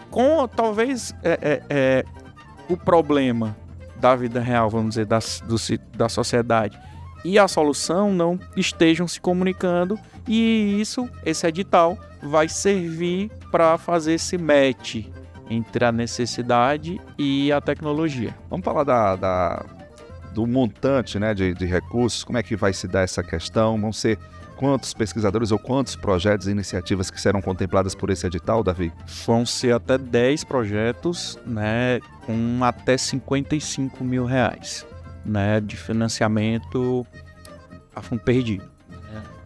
com 0.10 0.48
talvez 0.48 1.13
é, 1.24 1.39
é, 1.41 1.63
é 1.70 2.05
o 2.70 2.77
problema 2.77 3.55
da 4.00 4.15
vida 4.15 4.39
real, 4.39 4.70
vamos 4.70 4.89
dizer, 4.89 5.05
da, 5.05 5.20
do, 5.20 5.58
da 5.98 6.08
sociedade 6.08 6.79
e 7.24 7.38
a 7.38 7.48
solução 7.48 8.13
não 8.13 8.40
estejam 8.56 9.08
se 9.08 9.20
comunicando 9.20 10.00
e 10.28 10.80
isso, 10.80 11.10
esse 11.25 11.46
edital, 11.48 11.98
vai 12.22 12.48
servir 12.48 13.32
para 13.51 13.78
fazer 13.78 14.13
esse 14.13 14.38
match 14.38 15.06
entre 15.50 15.84
a 15.84 15.92
necessidade 15.92 17.00
e 17.18 17.51
a 17.51 17.60
tecnologia. 17.60 18.36
Vamos 18.50 18.63
falar 18.63 18.84
da, 18.84 19.16
da 19.16 19.66
do 20.34 20.48
montante 20.48 21.20
né, 21.20 21.34
de, 21.34 21.54
de, 21.54 21.66
recursos, 21.66 22.24
como 22.24 22.38
é 22.38 22.44
que 22.44 22.56
vai 22.56 22.72
se 22.72 22.88
dar 22.88 23.01
essa 23.01 23.22
questão? 23.22 23.80
Vão 23.80 23.92
ser 23.92 24.18
quantos 24.56 24.94
pesquisadores 24.94 25.51
ou 25.51 25.60
quantos 25.60 25.96
projetos 25.96 26.48
e 26.48 26.51
iniciativas 26.51 27.12
que 27.12 27.20
serão 27.20 27.42
contempladas 27.42 27.94
por 27.94 28.10
esse 28.10 28.25
edital, 28.25 28.63
Davi? 28.63 28.94
Vão 29.25 29.46
ser 29.46 29.74
até 29.74 29.98
10 29.98 30.46
projetos, 30.46 31.38
né, 31.46 32.00
com 32.25 32.63
até 32.63 32.98
55 32.98 34.04
mil 34.06 34.24
reais 34.24 34.86
né, 35.25 35.60
de 35.60 35.75
financiamento 35.78 37.06
a 37.96 38.01
fundo 38.01 38.22
perdido. 38.22 38.72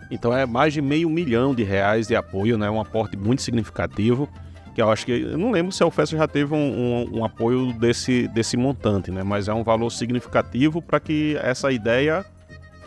Então 0.09 0.35
é 0.35 0.45
mais 0.45 0.73
de 0.73 0.81
meio 0.81 1.09
milhão 1.09 1.53
de 1.55 1.63
reais 1.63 2.07
de 2.07 2.15
apoio, 2.15 2.57
né, 2.57 2.69
um 2.69 2.79
aporte 2.79 3.17
muito 3.17 3.41
significativo. 3.41 4.29
Que 4.73 4.81
eu 4.81 4.91
acho 4.91 5.05
que. 5.05 5.11
Eu 5.13 5.37
não 5.37 5.51
lembro 5.51 5.71
se 5.71 5.81
a 5.81 5.87
UFES 5.87 6.09
já 6.09 6.27
teve 6.27 6.53
um, 6.53 6.57
um, 6.57 7.19
um 7.19 7.25
apoio 7.25 7.71
desse, 7.71 8.27
desse 8.27 8.57
montante, 8.57 9.09
né? 9.09 9.23
Mas 9.23 9.47
é 9.47 9.53
um 9.53 9.63
valor 9.63 9.89
significativo 9.89 10.81
para 10.81 10.99
que 10.99 11.37
essa 11.41 11.71
ideia 11.71 12.25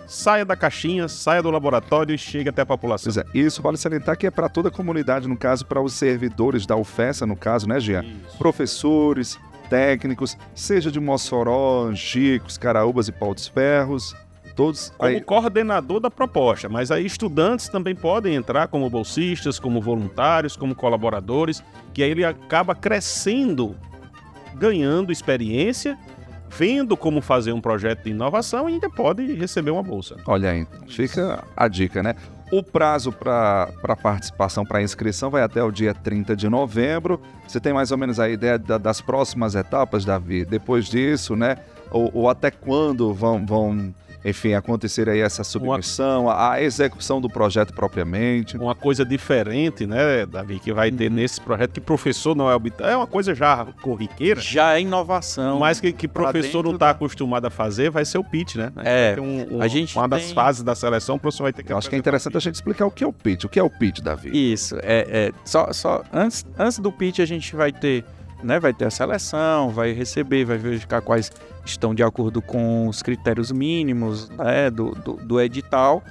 saia 0.07 0.45
da 0.45 0.54
caixinha, 0.54 1.09
saia 1.09 1.42
do 1.42 1.50
laboratório 1.50 2.14
e 2.14 2.18
chegue 2.18 2.50
até 2.50 2.61
a 2.61 2.66
população. 2.66 3.11
Pois 3.11 3.16
é, 3.16 3.38
isso 3.38 3.62
vale 3.62 3.78
salientar 3.78 4.18
que 4.18 4.26
é 4.26 4.30
para 4.30 4.50
toda 4.50 4.68
a 4.68 4.71
comunidade, 4.71 5.26
no 5.26 5.37
caso, 5.37 5.64
para 5.64 5.80
os 5.80 5.95
servidores 5.95 6.66
da 6.66 6.76
UFESA, 6.76 7.26
no 7.26 7.37
caso, 7.37 7.66
né, 7.66 7.80
Gia? 7.80 8.04
Isso. 8.04 8.37
Professores, 8.37 9.38
técnicos, 9.68 10.37
seja 10.54 10.90
de 10.90 11.00
Mossoró, 11.00 11.94
Chicos, 11.94 12.58
Caraúbas 12.58 13.08
e 13.08 13.12
Pau 13.12 13.34
dos 13.34 13.46
Ferros, 13.46 14.14
todos 14.58 14.92
como 14.98 15.08
aí, 15.08 15.20
coordenador 15.20 16.00
da 16.00 16.10
proposta, 16.10 16.68
mas 16.68 16.90
aí 16.90 17.06
estudantes 17.06 17.68
também 17.68 17.94
podem 17.94 18.34
entrar 18.34 18.66
como 18.66 18.90
bolsistas, 18.90 19.60
como 19.60 19.80
voluntários, 19.80 20.56
como 20.56 20.75
colaboradores, 20.75 21.62
que 21.94 22.02
aí 22.02 22.10
ele 22.10 22.25
acaba 22.25 22.75
crescendo, 22.75 23.76
ganhando 24.56 25.12
experiência, 25.12 25.96
vendo 26.50 26.97
como 26.97 27.21
fazer 27.21 27.52
um 27.52 27.61
projeto 27.61 28.05
de 28.05 28.11
inovação 28.11 28.67
ainda 28.67 28.88
pode 28.90 29.35
receber 29.35 29.71
uma 29.71 29.83
bolsa. 29.83 30.17
Olha 30.26 30.50
aí, 30.50 30.67
fica 30.88 31.45
a 31.57 31.69
dica, 31.69 32.02
né? 32.02 32.14
O 32.50 32.62
prazo 32.62 33.12
para 33.12 33.69
participação, 34.02 34.64
para 34.64 34.81
inscrição, 34.83 35.28
vai 35.28 35.43
até 35.43 35.62
o 35.62 35.71
dia 35.71 35.93
30 35.93 36.35
de 36.35 36.49
novembro. 36.49 37.21
Você 37.47 37.61
tem 37.61 37.75
mais 37.75 37.90
ou 37.93 37.99
menos 37.99 38.19
a 38.19 38.28
ideia 38.28 38.59
da- 38.59 38.78
das 38.78 39.00
próximas 39.02 39.55
etapas, 39.55 40.05
Davi? 40.05 40.47
Depois 40.47 40.87
disso, 40.87 41.37
né? 41.37 41.57
Ou, 41.90 42.11
ou 42.14 42.28
até 42.31 42.50
quando 42.50 43.12
vão, 43.12 43.45
vão, 43.45 43.95
enfim, 44.28 44.54
acontecer 44.54 45.08
aí 45.08 45.20
essa 45.20 45.42
submissão, 45.44 46.28
a, 46.28 46.52
a 46.52 46.62
execução 46.62 47.20
do 47.20 47.28
projeto 47.28 47.73
propriamente? 47.73 48.56
Uma 48.56 48.75
coisa 48.75 49.04
diferente, 49.04 49.87
né, 49.87 50.26
Davi, 50.26 50.58
que 50.58 50.73
vai 50.73 50.90
ter 50.90 51.11
nesse 51.11 51.40
projeto, 51.40 51.73
que 51.73 51.80
professor 51.80 52.35
não 52.37 52.50
é 52.50 52.58
é 52.80 52.97
uma 52.97 53.06
coisa 53.06 53.35
já 53.35 53.64
corriqueira, 53.82 54.40
Já 54.40 54.75
é 54.76 54.80
inovação. 54.80 55.58
mas 55.58 55.80
que, 55.80 55.92
que 55.92 56.06
professor 56.08 56.64
não 56.64 56.73
está 56.75 56.87
da- 56.87 56.90
acostumado 56.92 57.47
a 57.47 57.50
fazer, 57.50 57.90
vai 57.90 58.04
ser 58.04 58.18
o 58.18 58.25
pitch, 58.25 58.56
né? 58.56 58.73
É, 58.78 59.06
Vai 59.06 59.14
ter 59.14 59.20
um- 59.20 59.56
um- 59.58 59.62
a 59.62 59.68
gente 59.68 59.97
uma 59.97 60.08
das 60.08 60.25
tem- 60.26 60.35
fases 60.35 60.62
da 60.62 60.75
seleção, 60.75 61.16
o 61.16 61.18
professor 61.18 61.44
vai 61.44 61.52
ter 61.52 61.62
que 61.62 61.73
Eu 61.73 61.78
acho 61.78 61.88
que 61.88 61.94
é 61.97 61.99
interessante 61.99 62.37
a 62.37 62.40
gente 62.40 62.54
explicar 62.56 62.87
o 62.87 62.90
que 62.90 63.04
é 63.04 63.06
o 63.06 63.12
pitch. 63.12 63.44
O 63.44 63.49
que 63.49 63.58
é 63.58 63.62
o 63.62 63.70
pitch, 63.70 64.00
Davi? 64.00 64.52
Isso, 64.52 64.76
é, 64.82 65.06
é 65.28 65.32
só, 65.44 65.73
só 65.73 66.02
antes, 66.12 66.44
antes 66.58 66.78
do 66.78 66.90
pitch 66.92 67.20
a 67.20 67.25
gente 67.26 67.54
vai 67.54 67.70
ter, 67.73 68.04
né, 68.42 68.61
vai 68.61 68.73
ter 68.73 68.85
a 68.87 68.90
seleção, 68.90 69.71
vai 69.71 69.92
receber, 69.92 70.45
vai 70.45 70.59
verificar 70.59 71.00
quais 71.00 71.33
estão 71.64 71.95
de 71.95 72.02
acordo 72.02 72.40
com 72.40 72.88
os 72.88 73.02
critérios 73.02 73.50
mínimos 73.50 74.28
né, 74.30 74.71
do, 74.71 74.92
do, 74.92 75.14
do 75.14 75.40
edital 75.40 76.02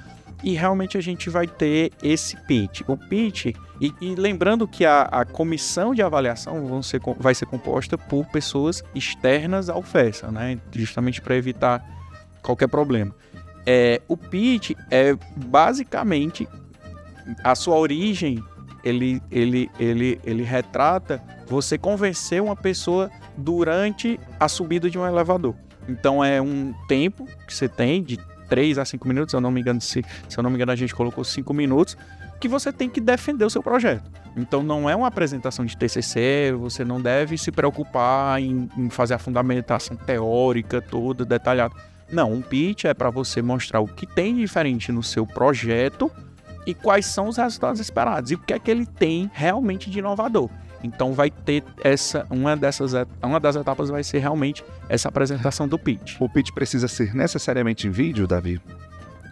e 0.42 0.54
realmente 0.54 0.96
a 0.96 1.00
gente 1.00 1.28
vai 1.28 1.46
ter 1.46 1.92
esse 2.02 2.36
pitch. 2.46 2.82
O 2.86 2.96
pitch, 2.96 3.46
e, 3.80 3.92
e 4.00 4.14
lembrando 4.14 4.68
que 4.68 4.84
a, 4.84 5.02
a 5.02 5.24
comissão 5.24 5.94
de 5.94 6.02
avaliação 6.02 6.82
ser, 6.82 7.00
vai 7.18 7.34
ser 7.34 7.46
composta 7.46 7.98
por 7.98 8.26
pessoas 8.26 8.82
externas 8.94 9.68
ao 9.68 9.82
FESA, 9.82 10.30
né, 10.30 10.58
justamente 10.72 11.20
para 11.20 11.36
evitar 11.36 11.84
qualquer 12.42 12.68
problema. 12.68 13.14
É, 13.66 14.00
o 14.08 14.16
pitch 14.16 14.72
é 14.90 15.16
basicamente 15.36 16.48
a 17.44 17.54
sua 17.54 17.76
origem, 17.76 18.42
ele, 18.82 19.22
ele, 19.30 19.70
ele, 19.78 20.20
ele 20.24 20.42
retrata 20.42 21.22
você 21.46 21.78
convencer 21.78 22.42
uma 22.42 22.56
pessoa 22.56 23.10
durante 23.36 24.18
a 24.38 24.48
subida 24.48 24.90
de 24.90 24.98
um 24.98 25.06
elevador. 25.06 25.54
Então 25.88 26.22
é 26.22 26.40
um 26.40 26.74
tempo 26.86 27.26
que 27.46 27.54
você 27.54 27.68
tem 27.68 28.02
de 28.02 28.18
3 28.48 28.78
a 28.78 28.84
5 28.84 29.06
minutos, 29.06 29.32
se 29.32 29.36
eu 29.36 29.40
não 29.40 29.50
me 29.50 29.60
engano, 29.60 29.80
se, 29.80 30.04
se 30.28 30.38
eu 30.38 30.42
não 30.42 30.50
me 30.50 30.56
engano, 30.56 30.72
a 30.72 30.76
gente 30.76 30.94
colocou 30.94 31.24
5 31.24 31.52
minutos, 31.54 31.96
que 32.40 32.48
você 32.48 32.72
tem 32.72 32.88
que 32.88 33.00
defender 33.00 33.44
o 33.44 33.50
seu 33.50 33.62
projeto. 33.62 34.10
Então 34.36 34.62
não 34.62 34.88
é 34.88 34.94
uma 34.94 35.08
apresentação 35.08 35.64
de 35.64 35.76
TCC, 35.76 36.52
você 36.56 36.84
não 36.84 37.00
deve 37.00 37.36
se 37.36 37.50
preocupar 37.50 38.40
em, 38.40 38.68
em 38.76 38.90
fazer 38.90 39.14
a 39.14 39.18
fundamentação 39.18 39.96
teórica 39.96 40.80
toda, 40.80 41.24
detalhada. 41.24 41.74
Não, 42.10 42.32
um 42.32 42.40
pitch 42.40 42.84
é 42.84 42.94
para 42.94 43.10
você 43.10 43.42
mostrar 43.42 43.80
o 43.80 43.86
que 43.86 44.06
tem 44.06 44.36
diferente 44.36 44.92
no 44.92 45.02
seu 45.02 45.26
projeto 45.26 46.10
e 46.68 46.74
quais 46.74 47.06
são 47.06 47.28
os 47.28 47.38
resultados 47.38 47.80
esperados 47.80 48.30
e 48.30 48.34
o 48.34 48.38
que 48.38 48.52
é 48.52 48.58
que 48.58 48.70
ele 48.70 48.84
tem 48.84 49.30
realmente 49.32 49.88
de 49.88 50.00
inovador. 50.00 50.50
Então 50.84 51.14
vai 51.14 51.30
ter 51.30 51.64
essa 51.82 52.26
uma 52.30 52.54
dessas 52.54 52.92
uma 53.22 53.40
das 53.40 53.56
etapas 53.56 53.88
vai 53.88 54.04
ser 54.04 54.18
realmente 54.18 54.62
essa 54.86 55.08
apresentação 55.08 55.66
do 55.66 55.78
pitch. 55.78 56.16
O 56.20 56.28
pitch 56.28 56.52
precisa 56.52 56.86
ser 56.86 57.14
necessariamente 57.14 57.88
em 57.88 57.90
vídeo, 57.90 58.26
Davi? 58.26 58.60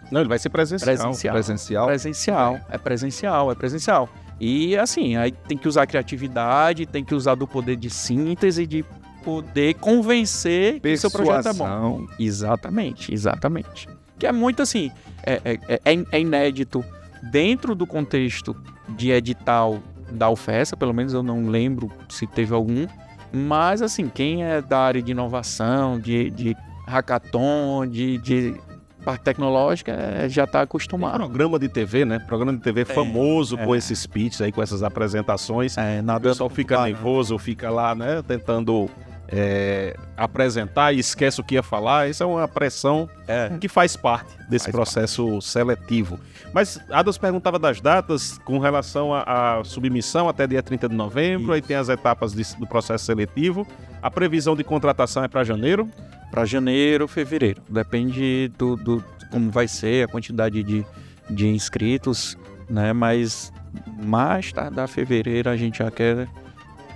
Não, 0.09 0.21
ele 0.21 0.27
vai 0.27 0.39
ser 0.39 0.49
presencial. 0.49 0.95
Presencial. 0.95 1.33
Presencial? 1.35 1.85
Presencial, 1.85 2.59
é 2.71 2.77
presencial, 2.79 3.51
é 3.51 3.55
presencial. 3.55 4.09
E 4.39 4.75
assim, 4.75 5.15
aí 5.15 5.31
tem 5.31 5.57
que 5.57 5.67
usar 5.67 5.83
a 5.83 5.87
criatividade, 5.87 6.87
tem 6.87 7.05
que 7.05 7.13
usar 7.13 7.35
do 7.35 7.47
poder 7.47 7.75
de 7.75 7.91
síntese, 7.91 8.65
de 8.65 8.83
poder 9.23 9.75
convencer 9.75 10.79
que 10.79 10.97
seu 10.97 11.11
projeto 11.11 11.49
é 11.49 11.53
bom. 11.53 11.65
Persuasão. 11.65 12.07
Exatamente, 12.17 13.13
exatamente. 13.13 13.87
Que 14.17 14.25
é 14.25 14.31
muito 14.31 14.63
assim, 14.63 14.91
é, 15.23 15.39
é, 15.45 15.81
é, 15.85 16.05
é 16.11 16.19
inédito 16.19 16.83
dentro 17.31 17.75
do 17.75 17.85
contexto 17.85 18.55
de 18.89 19.11
edital 19.11 19.79
da 20.11 20.29
UFESA, 20.29 20.77
pelo 20.77 20.93
menos 20.93 21.13
eu 21.13 21.21
não 21.21 21.47
lembro 21.47 21.91
se 22.09 22.25
teve 22.25 22.53
algum, 22.53 22.87
mas 23.31 23.81
assim, 23.81 24.07
quem 24.07 24.43
é 24.43 24.61
da 24.61 24.79
área 24.79 25.01
de 25.01 25.11
inovação, 25.11 25.99
de, 25.99 26.29
de 26.29 26.55
hackathon, 26.87 27.85
de, 27.85 28.17
de 28.19 28.55
parte 29.03 29.21
tecnológica, 29.23 29.91
é, 29.91 30.27
já 30.27 30.43
está 30.43 30.59
Tem 30.59 30.63
acostumado. 30.63 31.17
programa 31.17 31.59
de 31.59 31.69
TV, 31.69 32.03
né? 32.03 32.19
Programa 32.19 32.53
de 32.53 32.59
TV 32.59 32.83
famoso 32.83 33.57
é. 33.57 33.65
com 33.65 33.75
esses 33.75 34.05
pitches 34.05 34.41
aí, 34.41 34.51
com 34.51 34.61
essas 34.61 34.83
apresentações. 34.83 35.77
É, 35.77 35.99
O 35.99 36.03
nada 36.03 36.29
pessoal 36.29 36.49
fica 36.49 36.83
nervoso, 36.83 37.37
fica 37.37 37.69
lá, 37.69 37.95
né? 37.95 38.21
Tentando 38.27 38.89
é, 39.29 39.95
apresentar 40.15 40.93
e 40.93 40.99
esquece 40.99 41.39
o 41.41 41.43
que 41.43 41.55
ia 41.55 41.63
falar. 41.63 42.09
Isso 42.09 42.23
é 42.23 42.25
uma 42.25 42.47
pressão 42.47 43.09
É. 43.27 43.49
que 43.59 43.67
faz 43.67 43.95
parte 43.95 44.29
desse 44.49 44.65
Faz 44.65 44.75
processo 44.75 45.41
seletivo. 45.41 46.19
Mas 46.53 46.79
Adas 46.89 47.17
perguntava 47.17 47.59
das 47.59 47.81
datas 47.81 48.37
com 48.39 48.57
relação 48.59 49.13
à 49.13 49.57
à 49.59 49.63
submissão 49.63 50.29
até 50.29 50.47
dia 50.47 50.63
30 50.63 50.87
de 50.89 50.95
novembro, 50.95 51.43
Isso. 51.45 51.51
aí 51.53 51.61
tem 51.61 51.75
as 51.75 51.89
etapas 51.89 52.33
de- 52.33 52.55
do 52.57 52.65
processo 52.65 53.05
seletivo. 53.05 53.67
A 54.01 54.09
previsão 54.09 54.55
de 54.55 54.63
contratação 54.63 55.23
é 55.23 55.27
para 55.27 55.43
janeiro. 55.43 55.89
para 56.31 56.43
janeiro, 56.43 57.07
fevereiro. 57.07 57.61
Depende 57.69 58.51
do, 58.57 58.75
do 58.75 59.03
como 59.31 59.49
vai 59.49 59.65
ser 59.67 60.05
a 60.05 60.07
quantidade 60.09 60.61
de, 60.61 60.85
de 61.29 61.47
inscritos, 61.47 62.37
né? 62.69 62.91
Mas 62.91 63.51
mais 63.97 64.51
tardar 64.51 64.87
fevereiro 64.89 65.49
a 65.49 65.55
gente 65.55 65.77
já 65.79 65.89
quer 65.89 66.27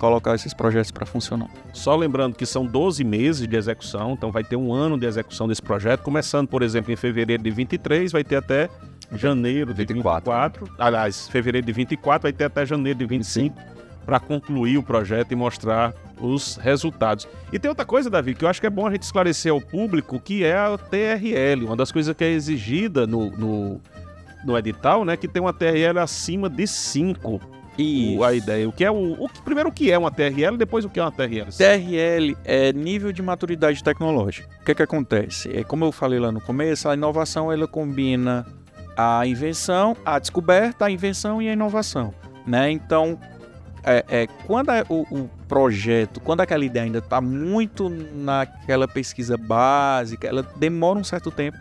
colocar 0.01 0.34
esses 0.34 0.51
projetos 0.51 0.89
para 0.89 1.05
funcionar. 1.05 1.48
Só 1.74 1.96
lembrando 1.96 2.36
que 2.36 2.43
são 2.43 2.65
12 2.65 3.03
meses 3.03 3.48
de 3.48 3.55
execução, 3.55 4.13
então 4.13 4.31
vai 4.31 4.43
ter 4.43 4.55
um 4.55 4.74
ano 4.74 4.98
de 4.98 5.05
execução 5.05 5.48
desse 5.48 5.62
projeto, 5.62 6.01
começando, 6.01 6.48
por 6.48 6.63
exemplo, 6.63 6.91
em 6.91 6.96
fevereiro 6.96 7.43
de 7.43 7.51
23, 7.51 8.12
vai 8.12 8.24
ter 8.24 8.38
até 8.38 8.67
janeiro 9.12 9.75
de 9.75 9.86
24. 9.86 10.65
24. 10.65 10.75
Aliás, 10.79 11.27
fevereiro 11.27 11.67
de 11.67 11.72
24 11.72 12.24
vai 12.24 12.34
ter 12.34 12.46
até 12.46 12.65
janeiro 12.65 12.98
de 12.98 13.05
25 13.05 13.55
para 14.03 14.20
concluir 14.20 14.79
o 14.79 14.81
projeto 14.81 15.34
e 15.34 15.36
mostrar 15.36 15.93
os 16.20 16.55
resultados. 16.55 17.27
E 17.53 17.60
tem 17.60 17.70
outra 17.70 17.86
coisa, 17.86 18.10
Davi, 18.10 18.34
que 18.34 18.43
eu 18.43 18.50
acho 18.50 18.60
que 18.60 18.65
é 18.65 18.72
bom 18.72 18.88
a 18.88 18.91
gente 18.91 19.03
esclarecer 19.03 19.51
ao 19.51 19.62
público, 19.62 20.20
que 20.20 20.43
é 20.43 20.58
a 20.58 20.75
TRL, 20.79 21.67
uma 21.67 21.75
das 21.75 21.91
coisas 21.91 22.15
que 22.15 22.24
é 22.24 22.31
exigida 22.31 23.05
no, 23.05 23.29
no, 23.29 23.81
no 24.43 24.58
edital, 24.58 25.05
né, 25.05 25.15
que 25.15 25.27
tem 25.27 25.39
uma 25.39 25.53
TRL 25.53 26.00
acima 26.00 26.50
de 26.50 26.65
5. 26.65 27.61
E 27.77 28.15
O- 28.17 28.23
a 28.23 28.33
ideia. 28.33 28.67
O 28.67 28.71
que 28.71 28.83
é 28.83 28.91
o, 28.91 29.13
o 29.23 29.29
que- 29.29 29.41
primeiro 29.41 29.69
o 29.69 29.71
que 29.71 29.91
é 29.91 29.97
uma 29.97 30.11
TRL, 30.11 30.57
depois 30.57 30.83
o 30.85 30.89
que 30.89 30.99
é 30.99 31.03
uma 31.03 31.11
TRL. 31.11 31.49
TRL 31.51 32.37
é 32.43 32.73
nível 32.73 33.11
de 33.11 33.21
maturidade 33.21 33.83
tecnológica. 33.83 34.47
O 34.61 34.65
que, 34.65 34.75
que 34.75 34.83
acontece? 34.83 35.49
É, 35.57 35.63
como 35.63 35.85
eu 35.85 35.91
falei 35.91 36.19
lá 36.19 36.31
no 36.31 36.41
começo, 36.41 36.87
a 36.89 36.93
inovação 36.93 37.51
ela 37.51 37.67
combina 37.67 38.45
a 38.97 39.25
invenção, 39.25 39.95
a 40.05 40.19
descoberta, 40.19 40.85
a 40.85 40.91
invenção 40.91 41.41
e 41.41 41.47
a 41.49 41.53
inovação. 41.53 42.13
Né? 42.45 42.71
Então, 42.71 43.17
é, 43.83 44.03
é, 44.09 44.27
quando 44.45 44.69
é 44.71 44.83
o, 44.89 45.01
o 45.09 45.29
projeto, 45.47 46.19
quando 46.19 46.41
aquela 46.41 46.65
ideia 46.65 46.85
ainda 46.85 46.99
está 46.99 47.21
muito 47.21 47.89
naquela 47.89 48.87
pesquisa 48.87 49.37
básica, 49.37 50.27
ela 50.27 50.43
demora 50.57 50.99
um 50.99 51.03
certo 51.03 51.31
tempo 51.31 51.57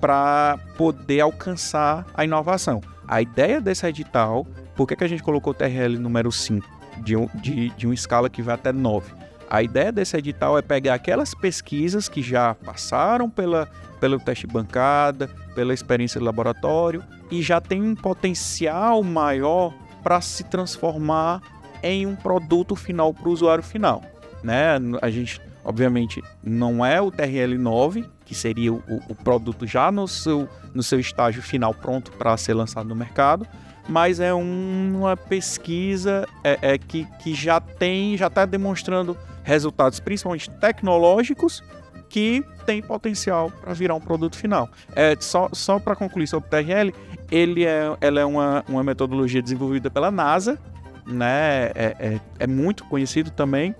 para 0.00 0.58
poder 0.78 1.20
alcançar 1.20 2.06
a 2.14 2.24
inovação. 2.24 2.80
A 3.06 3.20
ideia 3.20 3.60
desse 3.60 3.86
edital, 3.86 4.46
por 4.74 4.86
que, 4.86 4.96
que 4.96 5.04
a 5.04 5.08
gente 5.08 5.22
colocou 5.22 5.52
TRL 5.54 5.98
número 5.98 6.30
5, 6.30 6.66
de, 6.98 7.16
um, 7.16 7.28
de, 7.34 7.70
de 7.70 7.86
uma 7.86 7.94
escala 7.94 8.28
que 8.30 8.42
vai 8.42 8.54
até 8.54 8.72
9? 8.72 9.12
A 9.48 9.62
ideia 9.62 9.92
desse 9.92 10.16
edital 10.16 10.56
é 10.56 10.62
pegar 10.62 10.94
aquelas 10.94 11.34
pesquisas 11.34 12.08
que 12.08 12.22
já 12.22 12.54
passaram 12.54 13.28
pela, 13.28 13.68
pelo 14.00 14.18
teste 14.18 14.46
bancada, 14.46 15.28
pela 15.54 15.74
experiência 15.74 16.18
de 16.18 16.24
laboratório 16.24 17.04
e 17.30 17.42
já 17.42 17.60
tem 17.60 17.82
um 17.82 17.94
potencial 17.94 19.02
maior 19.02 19.74
para 20.02 20.20
se 20.22 20.44
transformar 20.44 21.42
em 21.82 22.06
um 22.06 22.16
produto 22.16 22.74
final 22.74 23.12
para 23.12 23.28
o 23.28 23.32
usuário 23.32 23.62
final. 23.62 24.02
Né? 24.42 24.76
A 25.00 25.10
gente, 25.10 25.40
obviamente, 25.62 26.22
não 26.42 26.84
é 26.84 27.00
o 27.00 27.10
TRL 27.10 27.58
9, 27.58 28.04
que 28.24 28.34
seria 28.34 28.72
o, 28.72 28.82
o 29.08 29.14
produto 29.14 29.66
já 29.66 29.92
no 29.92 30.08
seu, 30.08 30.48
no 30.72 30.82
seu 30.82 30.98
estágio 30.98 31.42
final 31.42 31.74
pronto 31.74 32.10
para 32.12 32.36
ser 32.36 32.54
lançado 32.54 32.88
no 32.88 32.94
mercado, 32.94 33.46
mas 33.88 34.20
é 34.20 34.32
um- 34.34 34.98
uma 35.00 35.16
pesquisa 35.16 36.26
é, 36.44 36.58
é, 36.62 36.78
que, 36.78 37.04
que 37.22 37.34
já 37.34 37.60
tem, 37.60 38.16
já 38.16 38.26
está 38.28 38.44
demonstrando 38.46 39.16
resultados, 39.44 39.98
principalmente 40.00 40.48
tecnológicos, 40.50 41.62
que 42.08 42.44
tem 42.66 42.82
potencial 42.82 43.50
para 43.50 43.72
virar 43.72 43.94
um 43.94 44.00
produto 44.00 44.36
final. 44.36 44.68
É, 44.94 45.16
só 45.18 45.48
só 45.52 45.78
para 45.78 45.96
concluir 45.96 46.26
sobre 46.26 46.46
o 46.46 46.50
TRL, 46.50 46.92
ele 47.30 47.64
é, 47.64 47.96
ela 48.00 48.20
é 48.20 48.24
uma, 48.24 48.62
uma 48.68 48.84
metodologia 48.84 49.40
desenvolvida 49.42 49.90
pela 49.90 50.10
NASA, 50.10 50.58
né? 51.06 51.70
É, 51.74 51.96
é, 51.98 52.20
é 52.40 52.46
muito 52.46 52.84
conhecido 52.84 53.30
também. 53.30 53.74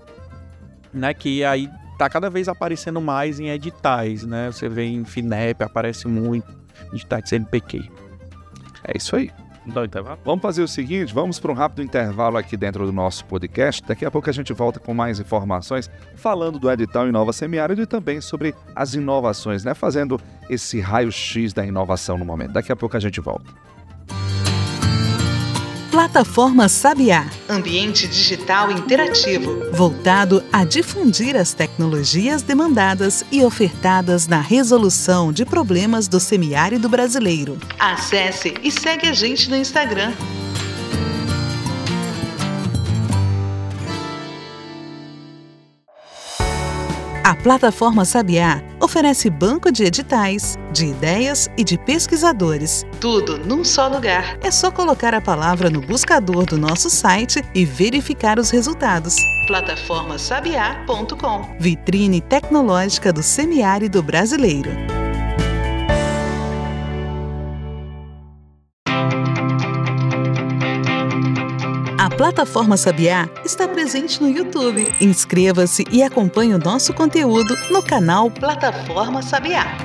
né? 0.91 1.13
Que 1.13 1.43
aí 1.45 1.69
tá 1.97 2.09
cada 2.09 2.29
vez 2.29 2.47
aparecendo 2.49 2.99
mais 2.99 3.39
em 3.39 3.49
editais, 3.49 4.23
né? 4.25 4.51
Você 4.51 4.67
vê 4.67 4.83
em 4.85 5.05
FINEP, 5.05 5.63
aparece 5.63 6.07
muito, 6.07 6.51
editais 6.91 7.29
CNPq. 7.29 7.87
É 8.83 8.97
isso 8.97 9.15
aí. 9.15 9.29
Dá 9.65 9.81
um 9.81 9.85
intervalo? 9.85 10.19
Vamos 10.25 10.41
fazer 10.41 10.61
o 10.61 10.67
seguinte, 10.67 11.13
vamos 11.13 11.39
para 11.39 11.51
um 11.51 11.55
rápido 11.55 11.81
intervalo 11.81 12.37
aqui 12.37 12.57
dentro 12.57 12.85
do 12.85 12.91
nosso 12.91 13.23
podcast. 13.25 13.81
Daqui 13.85 14.05
a 14.05 14.11
pouco 14.11 14.29
a 14.29 14.33
gente 14.33 14.51
volta 14.51 14.79
com 14.79 14.93
mais 14.93 15.19
informações, 15.19 15.89
falando 16.15 16.59
do 16.59 16.69
edital 16.69 17.07
Inova 17.07 17.31
Semiárido 17.31 17.81
e 17.81 17.85
também 17.85 18.19
sobre 18.19 18.53
as 18.75 18.93
inovações, 18.93 19.63
né? 19.63 19.73
Fazendo 19.73 20.19
esse 20.49 20.79
raio-x 20.79 21.53
da 21.53 21.65
inovação 21.65 22.17
no 22.17 22.25
momento. 22.25 22.51
Daqui 22.51 22.71
a 22.71 22.75
pouco 22.75 22.97
a 22.97 22.99
gente 22.99 23.21
volta. 23.21 23.72
Plataforma 25.93 26.67
Sabiá, 26.67 27.27
Ambiente 27.47 28.07
digital 28.07 28.71
interativo. 28.71 29.69
voltado 29.71 30.43
a 30.51 30.65
difundir 30.65 31.35
as 31.35 31.53
tecnologias 31.53 32.41
demandadas 32.41 33.23
e 33.31 33.43
ofertadas 33.43 34.25
na 34.25 34.41
resolução 34.41 35.31
de 35.31 35.45
problemas 35.45 36.07
do 36.07 36.19
semiárido 36.19 36.89
brasileiro. 36.89 37.59
Acesse 37.79 38.55
e 38.63 38.71
segue 38.71 39.07
a 39.07 39.13
gente 39.13 39.47
no 39.51 39.55
Instagram. 39.55 40.13
A 47.23 47.35
plataforma 47.35 48.03
Sabiá 48.03 48.72
oferece 48.83 49.29
banco 49.29 49.71
de 49.71 49.83
editais, 49.83 50.57
de 50.71 50.87
ideias 50.87 51.47
e 51.57 51.63
de 51.63 51.77
pesquisadores. 51.77 52.85
Tudo 52.99 53.37
num 53.37 53.63
só 53.63 53.87
lugar. 53.87 54.37
É 54.41 54.51
só 54.51 54.69
colocar 54.69 55.13
a 55.13 55.21
palavra 55.21 55.69
no 55.69 55.79
buscador 55.81 56.45
do 56.45 56.57
nosso 56.57 56.89
site 56.89 57.41
e 57.55 57.63
verificar 57.65 58.37
os 58.37 58.49
resultados. 58.49 59.15
Plataformasabiá.com. 59.47 61.55
Vitrine 61.59 62.19
tecnológica 62.21 63.13
do 63.13 63.23
semiárido 63.23 64.03
brasileiro. 64.03 65.02
A 72.03 72.09
plataforma 72.09 72.75
Sabiá 72.75 73.29
está 73.45 73.65
presente 73.65 74.21
no 74.21 74.29
YouTube. 74.29 74.93
Inscreva-se 74.99 75.85
e 75.89 76.03
acompanhe 76.03 76.53
o 76.53 76.59
nosso 76.59 76.93
conteúdo 76.93 77.55
no 77.71 77.81
canal 77.81 78.29
Plataforma 78.29 79.21
Sabiá. 79.21 79.77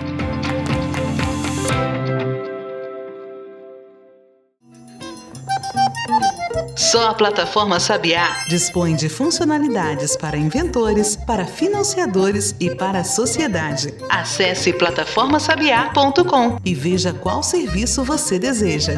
Só 6.75 7.11
a 7.11 7.15
plataforma 7.15 7.79
Sabiá 7.79 8.45
Dispõe 8.49 8.97
de 8.97 9.09
funcionalidades 9.09 10.17
para 10.17 10.37
inventores, 10.37 11.15
para 11.15 11.47
financiadores 11.47 12.53
e 12.59 12.75
para 12.75 12.99
a 12.99 13.05
sociedade. 13.05 13.95
Acesse 14.09 14.73
plataformasabiá.com. 14.73 16.59
E 16.65 16.75
veja 16.75 17.13
qual 17.13 17.45
serviço 17.45 18.03
você 18.03 18.41
deseja. 18.41 18.97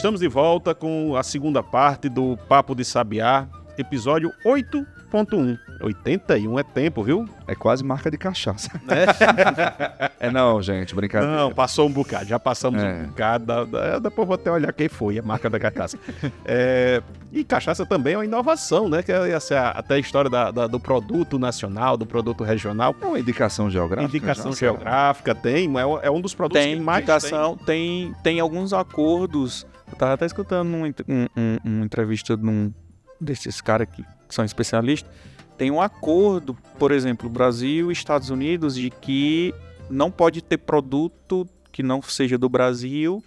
Estamos 0.00 0.20
de 0.20 0.28
volta 0.28 0.74
com 0.74 1.14
a 1.14 1.22
segunda 1.22 1.62
parte 1.62 2.08
do 2.08 2.34
Papo 2.48 2.74
de 2.74 2.86
Sabiá, 2.86 3.46
episódio 3.76 4.32
8.1. 4.46 5.58
81 5.82 6.58
é 6.58 6.62
tempo, 6.62 7.02
viu? 7.02 7.28
É 7.46 7.54
quase 7.54 7.84
marca 7.84 8.10
de 8.10 8.16
cachaça. 8.16 8.70
É, 10.22 10.30
não, 10.30 10.60
gente, 10.60 10.94
brincadeira. 10.94 11.34
Não, 11.34 11.50
passou 11.50 11.86
um 11.88 11.90
bocado, 11.90 12.26
já 12.26 12.38
passamos 12.38 12.82
É. 12.82 12.92
um 12.92 13.06
bocado. 13.08 13.44
Da, 13.46 13.64
da- 13.64 13.98
depois 13.98 14.28
vou 14.28 14.34
até 14.34 14.50
olhar 14.50 14.70
quem 14.70 14.86
foi, 14.86 15.18
a 15.18 15.22
marca 15.22 15.48
da 15.48 15.58
cachaça. 15.58 15.98
É, 16.44 17.02
e 17.32 17.42
cachaça 17.42 17.86
também 17.86 18.12
é 18.12 18.16
uma 18.18 18.24
inovação, 18.26 18.86
né? 18.86 19.02
Que 19.02 19.10
é 19.12 19.30
essa, 19.30 19.70
até 19.70 19.94
a 19.94 19.98
história 19.98 20.28
da- 20.28 20.50
da- 20.50 20.66
do 20.66 20.78
produto 20.78 21.38
nacional, 21.38 21.96
do 21.96 22.04
produto 22.04 22.44
regional. 22.44 22.94
É 23.00 23.06
uma 23.06 23.18
indicação 23.18 23.70
geográfica. 23.70 24.14
Indicação 24.14 24.52
geográfica 24.52 25.34
tem, 25.34 25.64
é, 25.78 25.86
um- 25.86 25.98
é 26.00 26.10
um 26.10 26.20
dos 26.20 26.34
produtos 26.34 26.62
Tem 26.62 26.76
que 26.76 26.82
mais 26.82 26.98
indicação, 26.98 27.56
tem, 27.56 28.12
tem 28.22 28.40
alguns 28.40 28.74
acordos. 28.74 29.66
Eu 29.90 29.96
tava 29.96 30.14
até 30.14 30.26
escutando 30.26 30.68
um, 30.74 30.84
um- 30.86 31.26
um- 31.36 31.58
uma 31.64 31.84
entrevista 31.84 32.36
de 32.36 32.46
um 32.46 32.72
desses 33.20 33.60
caras 33.60 33.88
que 33.94 34.04
são 34.28 34.44
especialistas. 34.44 35.10
Tem 35.58 35.70
um 35.70 35.80
acordo, 35.80 36.56
por 36.78 36.90
exemplo, 36.90 37.28
Brasil 37.28 37.90
e 37.90 37.92
Estados 37.92 38.30
Unidos, 38.30 38.74
de 38.76 38.88
que 38.90 39.54
não 39.90 40.10
pode 40.10 40.40
ter 40.42 40.56
produto 40.58 41.46
que 41.70 41.82
não 41.82 42.00
seja 42.00 42.38
do 42.38 42.48
Brasil 42.48 43.22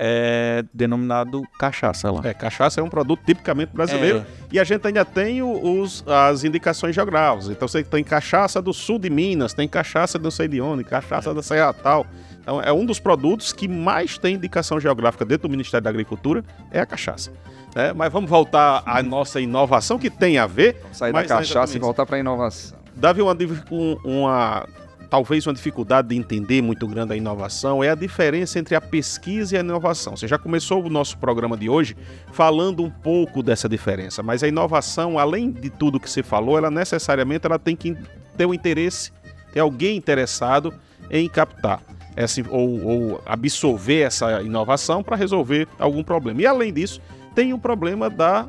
é, 0.00 0.64
denominado 0.72 1.42
cachaça 1.58 2.10
lá. 2.10 2.20
É, 2.24 2.32
cachaça 2.32 2.80
é 2.80 2.82
um 2.84 2.88
produto 2.88 3.20
tipicamente 3.26 3.72
brasileiro. 3.72 4.18
É. 4.18 4.24
E 4.52 4.58
a 4.60 4.64
gente 4.64 4.86
ainda 4.86 5.04
tem 5.04 5.42
os, 5.42 6.04
as 6.06 6.44
indicações 6.44 6.94
geográficas. 6.94 7.48
Então 7.50 7.66
você 7.66 7.82
tem 7.82 8.04
cachaça 8.04 8.62
do 8.62 8.72
sul 8.72 8.98
de 8.98 9.10
Minas, 9.10 9.54
tem 9.54 9.66
cachaça 9.66 10.16
do 10.18 10.22
não 10.24 10.30
sei 10.30 10.46
de 10.46 10.60
onde, 10.60 10.84
cachaça 10.84 11.34
da 11.34 11.42
Serra 11.42 11.72
Tal. 11.72 12.06
Então 12.48 12.62
é 12.62 12.72
um 12.72 12.86
dos 12.86 12.98
produtos 12.98 13.52
que 13.52 13.68
mais 13.68 14.16
tem 14.16 14.36
indicação 14.36 14.80
geográfica 14.80 15.22
dentro 15.22 15.46
do 15.48 15.50
Ministério 15.50 15.84
da 15.84 15.90
Agricultura, 15.90 16.42
é 16.70 16.80
a 16.80 16.86
cachaça. 16.86 17.30
né? 17.76 17.92
Mas 17.92 18.10
vamos 18.10 18.30
voltar 18.30 18.82
à 18.86 19.02
nossa 19.02 19.38
inovação, 19.38 19.98
que 19.98 20.08
tem 20.08 20.38
a 20.38 20.46
ver. 20.46 20.80
Sair 20.90 21.12
da 21.12 21.24
cachaça 21.26 21.76
e 21.76 21.78
voltar 21.78 22.06
para 22.06 22.16
a 22.16 22.20
inovação. 22.20 22.78
Davi, 22.96 23.20
uma, 23.20 23.36
um- 23.70 23.98
uma 24.02 24.66
talvez 25.10 25.46
uma 25.46 25.52
dificuldade 25.52 26.08
de 26.08 26.16
entender 26.16 26.62
muito 26.62 26.86
grande 26.86 27.12
a 27.12 27.16
inovação 27.16 27.84
é 27.84 27.90
a 27.90 27.94
diferença 27.94 28.58
entre 28.58 28.74
a 28.74 28.80
pesquisa 28.80 29.54
e 29.54 29.58
a 29.58 29.60
inovação. 29.60 30.16
Você 30.16 30.26
já 30.26 30.38
começou 30.38 30.82
o 30.82 30.88
nosso 30.88 31.18
programa 31.18 31.54
de 31.54 31.68
hoje 31.68 31.94
falando 32.32 32.82
um 32.82 32.88
pouco 32.90 33.42
dessa 33.42 33.68
diferença, 33.68 34.22
mas 34.22 34.42
a 34.42 34.48
inovação, 34.48 35.18
além 35.18 35.50
de 35.50 35.68
tudo 35.68 36.00
que 36.00 36.08
você 36.08 36.22
falou, 36.22 36.56
ela 36.56 36.70
necessariamente 36.70 37.44
ela 37.46 37.58
tem 37.58 37.76
que 37.76 37.94
ter 38.38 38.46
um 38.46 38.54
interesse, 38.54 39.12
ter 39.52 39.60
alguém 39.60 39.98
interessado 39.98 40.72
em 41.10 41.28
captar 41.28 41.80
essa, 42.18 42.42
ou, 42.50 42.82
ou 42.84 43.22
absorver 43.24 44.00
essa 44.00 44.42
inovação 44.42 45.02
para 45.02 45.16
resolver 45.16 45.68
algum 45.78 46.02
problema. 46.02 46.42
E 46.42 46.46
além 46.46 46.72
disso, 46.72 47.00
tem 47.34 47.52
o 47.52 47.58
problema 47.58 48.10
da 48.10 48.46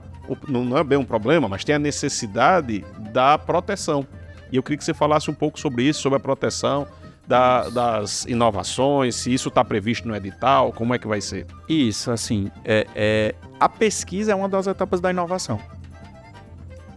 não 0.47 0.77
é 0.77 0.83
bem 0.83 0.97
um 0.97 1.03
problema, 1.05 1.47
mas 1.47 1.63
tem 1.63 1.73
a 1.75 1.79
necessidade 1.79 2.85
da 3.11 3.35
proteção. 3.37 4.05
E 4.51 4.55
eu 4.57 4.61
queria 4.63 4.77
que 4.77 4.83
você 4.83 4.93
falasse 4.93 5.29
um 5.29 5.33
pouco 5.33 5.59
sobre 5.59 5.83
isso, 5.83 6.01
sobre 6.01 6.17
a 6.17 6.19
proteção 6.19 6.85
da- 7.27 7.67
das 7.69 8.25
inovações, 8.25 9.15
se 9.15 9.33
isso 9.33 9.49
está 9.49 9.63
previsto 9.63 10.07
no 10.07 10.15
edital, 10.15 10.71
como 10.71 10.93
é 10.93 10.99
que 10.99 11.07
vai 11.07 11.19
ser. 11.21 11.45
Isso, 11.67 12.11
assim, 12.11 12.51
é, 12.63 12.85
é- 12.95 13.35
a 13.59 13.67
pesquisa 13.69 14.31
é 14.31 14.35
uma 14.35 14.49
das 14.49 14.67
etapas 14.67 14.99
da 15.01 15.09
inovação. 15.09 15.59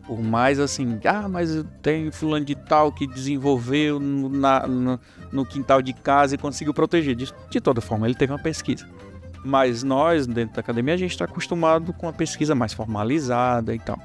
Por 0.07 0.21
mais 0.23 0.59
assim, 0.59 0.99
ah, 1.05 1.29
mas 1.29 1.65
tem 1.81 2.11
fulano 2.11 2.45
de 2.45 2.55
tal 2.55 2.93
que 2.93 3.07
desenvolveu 3.07 3.99
no, 4.01 4.29
na- 4.29 4.67
no- 5.33 5.45
quintal 5.47 5.81
de 5.83 5.93
casa 5.93 6.35
e 6.35 6.39
conseguiu 6.39 6.75
proteger. 6.75 7.15
De, 7.15 7.33
de 7.51 7.61
toda 7.61 7.81
forma, 7.81 8.07
ele 8.07 8.15
teve 8.15 8.33
uma 8.33 8.39
pesquisa. 8.39 8.87
Mas 9.45 9.83
nós, 9.83 10.27
dentro 10.27 10.55
da 10.55 10.61
academia, 10.61 10.95
a 10.95 10.97
gente 10.97 11.11
está 11.11 11.25
acostumado 11.25 11.93
com 11.93 12.07
a 12.09 12.13
pesquisa 12.13 12.55
mais 12.55 12.73
formalizada 12.73 13.75
e 13.75 13.79
tal. 13.79 13.99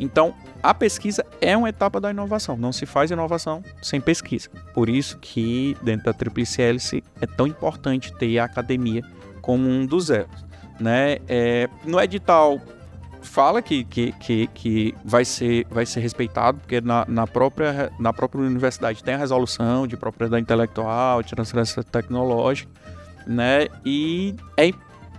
Então, 0.00 0.34
a 0.62 0.74
pesquisa 0.74 1.24
é 1.40 1.56
uma 1.56 1.68
etapa 1.68 2.00
da 2.00 2.10
inovação. 2.10 2.56
Não 2.56 2.72
se 2.72 2.86
faz 2.86 3.10
inovação 3.10 3.62
sem 3.80 4.00
pesquisa. 4.00 4.48
Por 4.74 4.88
isso 4.88 5.18
que, 5.18 5.76
dentro 5.82 6.06
da 6.06 6.12
Tríplice 6.12 6.60
Hélice, 6.60 7.04
é 7.20 7.26
tão 7.26 7.46
importante 7.46 8.12
ter 8.14 8.38
a 8.38 8.44
academia 8.44 9.02
como 9.40 9.68
um 9.68 9.86
dos 9.86 10.10
elos. 10.10 10.44
Né? 10.80 11.18
É, 11.28 11.68
no 11.84 12.00
edital 12.00 12.60
fala 13.22 13.62
que, 13.62 13.84
que, 13.84 14.12
que, 14.12 14.46
que 14.48 14.94
vai, 15.04 15.24
ser, 15.24 15.66
vai 15.70 15.86
ser 15.86 16.00
respeitado, 16.00 16.58
porque 16.58 16.80
na, 16.80 17.04
na, 17.08 17.26
própria, 17.26 17.92
na 17.98 18.12
própria 18.12 18.42
universidade 18.42 19.02
tem 19.02 19.14
a 19.14 19.18
resolução 19.18 19.86
de 19.86 19.96
propriedade 19.96 20.42
intelectual, 20.42 21.22
de 21.22 21.30
transferência 21.30 21.82
tecnológica, 21.82 22.70
né? 23.26 23.68
e 23.84 24.34
é 24.56 24.70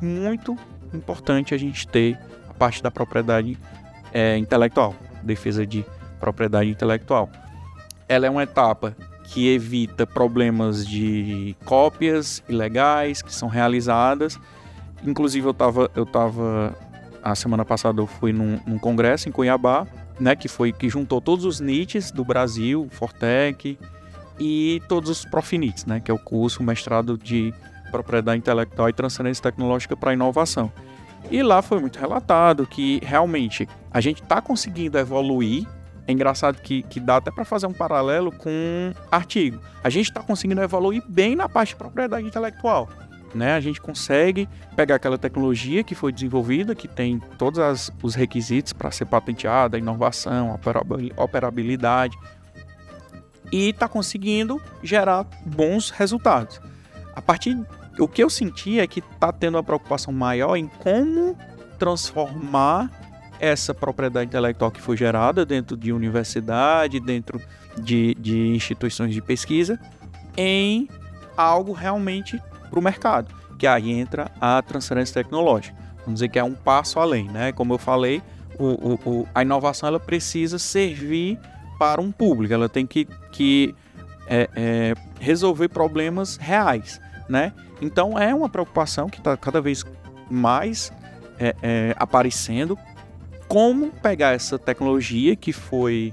muito 0.01 0.57
importante 0.93 1.53
a 1.53 1.57
gente 1.57 1.87
ter 1.87 2.17
a 2.49 2.53
parte 2.53 2.83
da 2.83 2.91
propriedade 2.91 3.57
é, 4.13 4.37
intelectual, 4.37 4.95
defesa 5.23 5.65
de 5.65 5.85
propriedade 6.19 6.69
intelectual. 6.69 7.29
Ela 8.07 8.27
é 8.27 8.29
uma 8.29 8.43
etapa 8.43 8.95
que 9.23 9.51
evita 9.51 10.05
problemas 10.05 10.85
de 10.85 11.55
cópias 11.65 12.43
ilegais 12.47 13.21
que 13.21 13.33
são 13.33 13.47
realizadas. 13.47 14.39
Inclusive, 15.03 15.47
eu 15.47 15.51
estava 15.51 15.89
eu 15.95 16.05
tava 16.05 16.75
a 17.23 17.36
semana 17.36 17.63
passada 17.63 18.01
eu 18.01 18.07
fui 18.07 18.33
num, 18.33 18.59
num 18.67 18.77
congresso 18.77 19.29
em 19.29 19.31
Cuiabá, 19.31 19.88
né, 20.19 20.36
que 20.36 20.47
foi 20.47 20.71
que 20.71 20.89
juntou 20.89 21.21
todos 21.21 21.45
os 21.45 21.59
NITs 21.59 22.12
do 22.12 22.25
Brasil, 22.25 22.88
Fortec 22.91 23.79
e 24.39 24.81
todos 24.88 25.09
os 25.09 25.25
Profinits, 25.25 25.86
né, 25.86 25.99
que 25.99 26.12
é 26.12 26.13
o 26.13 26.19
curso 26.19 26.62
mestrado 26.62 27.17
de 27.17 27.53
propriedade 27.89 28.39
intelectual 28.39 28.89
e 28.89 28.93
transferência 28.93 29.41
tecnológica 29.41 29.95
para 29.95 30.13
inovação. 30.13 30.71
E 31.31 31.41
lá 31.41 31.62
foi 31.62 31.79
muito 31.79 31.97
relatado 31.97 32.67
que 32.67 32.99
realmente 33.03 33.67
a 33.91 34.01
gente 34.01 34.21
está 34.21 34.41
conseguindo 34.41 34.97
evoluir. 34.97 35.65
É 36.05 36.12
engraçado 36.12 36.59
que, 36.62 36.83
que 36.83 36.99
dá 36.99 37.17
até 37.17 37.31
para 37.31 37.45
fazer 37.45 37.65
um 37.65 37.73
paralelo 37.73 38.29
com 38.29 38.93
artigo. 39.09 39.62
A 39.81 39.89
gente 39.89 40.09
está 40.09 40.21
conseguindo 40.21 40.62
evoluir 40.62 41.01
bem 41.07 41.33
na 41.33 41.47
parte 41.47 41.69
de 41.69 41.75
propriedade 41.77 42.27
intelectual. 42.27 42.89
Né? 43.34 43.54
A 43.56 43.60
gente 43.60 43.82
consegue 43.82 44.48
pegar 44.76 44.96
aquela 44.96 45.17
tecnologia 45.17 45.84
que 45.84 45.96
foi 45.96 46.12
desenvolvida, 46.12 46.76
que 46.76 46.88
tem 46.88 47.19
todos 47.38 47.91
os 48.02 48.15
requisitos 48.15 48.74
para 48.74 48.91
ser 48.91 49.06
patenteada, 49.06 49.78
inovação, 49.78 50.60
operabilidade, 51.17 52.17
e 53.52 53.69
está 53.69 53.88
conseguindo 53.88 54.62
gerar 54.82 55.26
bons 55.46 55.89
resultados. 55.89 56.62
A 57.15 57.22
partir 57.22 57.58
o 58.00 58.08
que 58.08 58.24
eu 58.24 58.30
senti 58.30 58.80
é 58.80 58.88
que 58.88 59.00
está 59.00 59.32
tendo 59.32 59.56
uma 59.56 59.63
preocupação 59.63 60.13
maior 60.13 60.56
em 60.56 60.67
como 60.67 61.38
transformar 61.78 62.89
essa 63.39 63.74
propriedade 63.74 64.28
intelectual 64.28 64.72
que 64.72 64.82
foi 64.82 64.96
gerada 64.96 65.46
dentro 65.46 65.76
de 65.76 65.91
universidade, 65.91 67.00
dentro 67.00 67.41
de, 67.78 68.15
de 68.15 68.48
instituições 68.56 69.13
de 69.13 69.22
pesquisa, 69.22 69.80
em 70.38 70.88
algo 71.36 71.74
realmente 71.74 72.41
para 72.73 72.79
o 72.79 72.83
mercado, 72.83 73.33
que 73.59 73.67
aí 73.67 73.91
entra 73.91 74.31
a 74.41 74.59
transferência 74.63 75.23
tecnológica. 75.23 75.77
Vamos 75.99 76.15
dizer 76.15 76.29
que 76.29 76.39
é 76.39 76.43
um 76.43 76.55
passo 76.55 76.99
além, 76.99 77.29
né? 77.29 77.51
Como 77.51 77.73
eu 77.73 77.77
falei, 77.77 78.21
o, 78.57 78.65
o, 78.65 78.99
o, 79.05 79.27
a 79.33 79.43
inovação 79.43 79.88
ela 79.88 79.99
precisa 79.99 80.57
servir 80.57 81.39
para 81.77 82.01
um 82.01 82.12
público, 82.12 82.53
ela 82.53 82.67
tem 82.67 82.86
que, 82.86 83.05
que 83.31 83.75
é, 84.27 84.49
é, 84.55 84.93
resolver 85.19 85.69
problemas 85.69 86.38
reais, 86.38 86.99
né? 87.29 87.53
Então 87.79 88.17
é 88.17 88.33
uma 88.33 88.49
preocupação 88.49 89.07
que 89.07 89.19
está 89.19 89.38
cada 89.38 89.62
vez 89.62 89.86
mais 90.29 90.91
é, 91.39 91.55
é, 91.62 91.95
aparecendo. 91.97 92.77
Como 93.47 93.91
pegar 93.91 94.31
essa 94.31 94.57
tecnologia 94.57 95.36
que 95.36 95.53
foi 95.53 96.12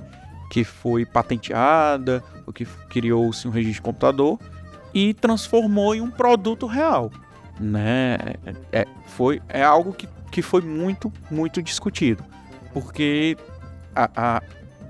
que 0.50 0.64
foi 0.64 1.06
patenteada, 1.06 2.22
ou 2.44 2.52
que 2.52 2.66
criou-se 2.88 3.46
um 3.46 3.52
registro 3.52 3.74
de 3.74 3.82
computador 3.82 4.36
e 4.92 5.14
transformou 5.14 5.94
em 5.94 6.00
um 6.00 6.10
produto 6.10 6.66
real, 6.66 7.10
né? 7.58 8.16
É, 8.72 8.80
é, 8.80 8.86
foi 9.06 9.40
é 9.48 9.62
algo 9.62 9.92
que, 9.92 10.08
que 10.30 10.42
foi 10.42 10.60
muito 10.60 11.12
muito 11.30 11.62
discutido, 11.62 12.24
porque 12.72 13.36
a, 13.94 14.10
a, 14.14 14.42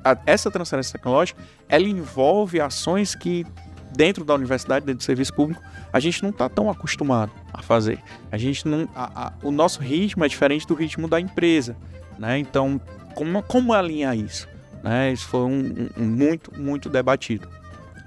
a, 0.04 0.18
essa 0.26 0.50
transferência 0.50 0.92
tecnológica 0.92 1.40
ela 1.68 1.84
envolve 1.84 2.60
ações 2.60 3.14
que 3.14 3.46
dentro 3.92 4.24
da 4.24 4.34
universidade, 4.34 4.86
dentro 4.86 4.98
do 4.98 5.04
serviço 5.04 5.34
público, 5.34 5.62
a 5.92 5.98
gente 5.98 6.22
não 6.22 6.30
está 6.30 6.48
tão 6.48 6.70
acostumado 6.70 7.32
a 7.52 7.60
fazer. 7.60 7.98
A 8.30 8.38
gente 8.38 8.66
não, 8.66 8.88
a, 8.94 9.32
o 9.42 9.50
nosso 9.50 9.80
ritmo 9.80 10.24
é 10.24 10.28
diferente 10.28 10.66
do 10.66 10.74
ritmo 10.74 11.08
da 11.08 11.20
empresa, 11.20 11.76
né? 12.18 12.38
Então, 12.38 12.80
como, 13.14 13.42
como 13.42 13.72
alinhar 13.72 14.16
isso? 14.16 14.48
Né? 14.82 15.12
Isso 15.12 15.26
foi 15.26 15.40
um, 15.40 15.88
um, 15.96 16.04
muito, 16.04 16.52
muito 16.58 16.88
debatido. 16.88 17.48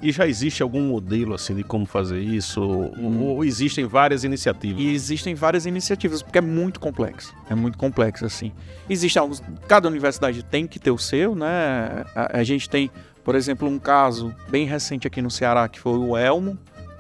E 0.04 0.12
já 0.12 0.28
existe 0.28 0.62
algum 0.62 0.82
modelo 0.82 1.34
assim 1.34 1.56
de 1.56 1.64
como 1.64 1.86
fazer 1.86 2.20
isso? 2.20 2.62
Hum. 2.62 3.22
Ou 3.22 3.46
existem 3.46 3.86
várias 3.86 4.24
iniciativas? 4.24 4.82
E 4.82 4.90
existem 4.90 5.34
várias 5.34 5.66
iniciativas, 5.66 6.22
porque 6.22 6.38
é 6.38 6.42
muito 6.42 6.80
complexo. 6.80 7.34
É 7.50 7.56
muito 7.56 7.78
complexo, 7.78 8.26
assim. 8.26 8.52
Existem 8.90 9.20
alguns. 9.20 9.42
Cada 9.68 9.88
universidade 9.88 10.44
tem 10.44 10.68
que 10.68 10.78
ter 10.78 10.92
o 10.92 10.98
seu, 10.98 11.34
né? 11.34 12.04
A, 12.14 12.40
a 12.40 12.44
gente 12.44 12.70
tem 12.70 12.92
por 13.24 13.36
exemplo, 13.36 13.68
um 13.68 13.80
caso 13.80 14.36
bem 14.50 14.66
recente 14.66 15.08
aqui 15.08 15.22
no 15.22 15.32
Ceará, 15.32 15.68
que 15.70 15.80
foi 15.80 15.98
o 15.98 16.18
Elmo, 16.18 16.58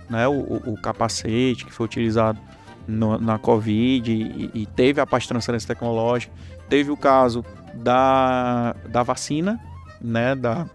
né, 0.10 0.28
o, 0.28 0.72
o 0.72 0.78
capacete 0.82 1.66
que 1.66 1.74
foi 1.74 1.86
utilizado 1.86 2.40
no, 2.88 3.18
na 3.18 3.38
Covid 3.38 4.12
e, 4.12 4.52
e, 4.54 4.66
teve 4.66 5.02
a 5.02 5.06
parte 5.06 5.24
de 5.24 5.30
transferência 5.30 5.68
tecnológica. 5.68 6.34
Teve 6.70 6.92
o 6.92 6.98
caso 6.98 7.44
da, 7.74 8.74
da 8.90 9.04
vacina, 9.04 9.60
né, 10.02 10.34
da, 10.36 10.66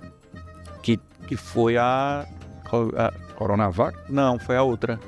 que, 1.29 1.37
foi 1.37 1.77
a, 1.77 2.27
a 2.97 3.12
Coronavac? 3.35 3.97
Não, 4.09 4.38
foi 4.38 4.57
a 4.57 4.62
outra. 4.62 4.99